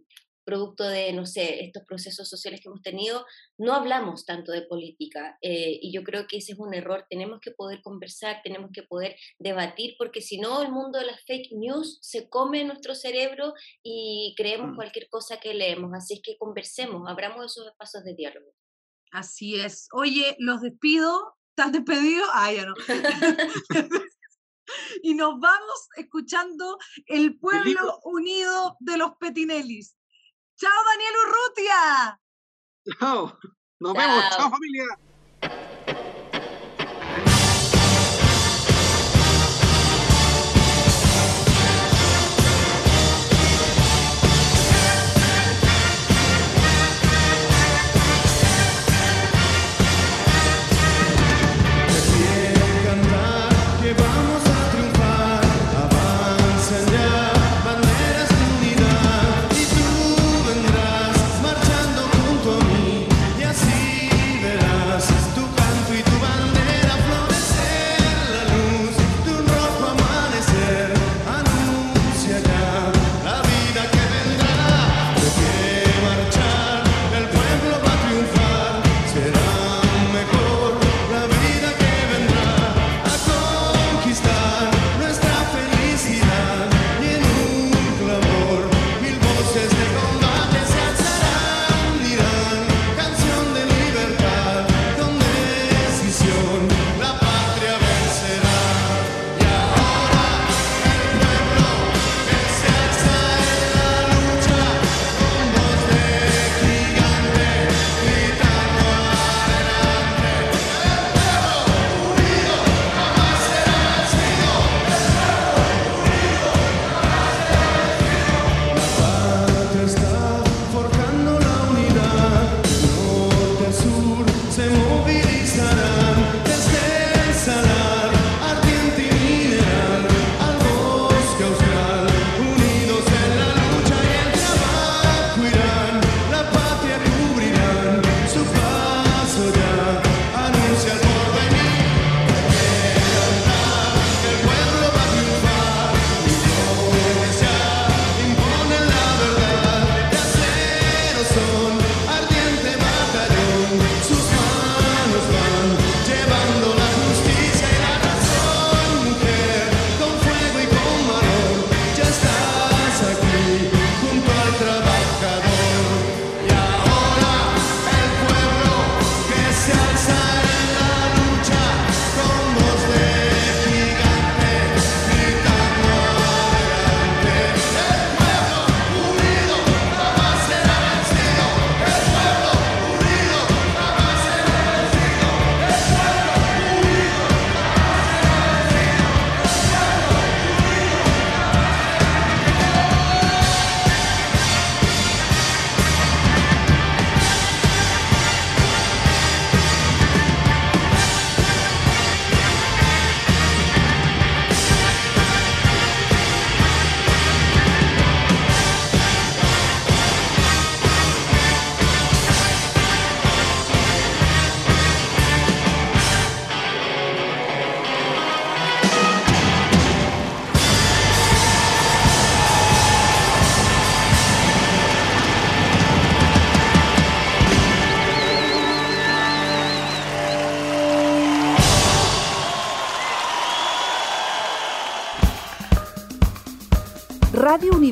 [0.47, 3.27] producto de, no sé, estos procesos sociales que hemos tenido,
[3.59, 7.05] no hablamos tanto de política eh, y yo creo que ese es un error.
[7.11, 11.23] Tenemos que poder conversar, tenemos que poder debatir, porque si no, el mundo de las
[11.25, 14.77] fake news se come nuestro cerebro y creemos mm.
[14.77, 15.91] cualquier cosa que leemos.
[15.93, 18.53] Así es que conversemos, abramos esos espacios de diálogo.
[19.11, 19.89] Así es.
[19.93, 21.35] Oye, los despido.
[21.51, 22.25] ¿Estás despedido?
[22.33, 22.75] Ah, ya no.
[25.03, 29.96] y nos vamos escuchando El Pueblo Unido de los Petinellis.
[30.59, 32.21] ¡Chao, Daniel Urrutia!
[32.99, 33.39] Chao.
[33.79, 34.25] Nos vemos.
[34.31, 34.85] Chao, familia.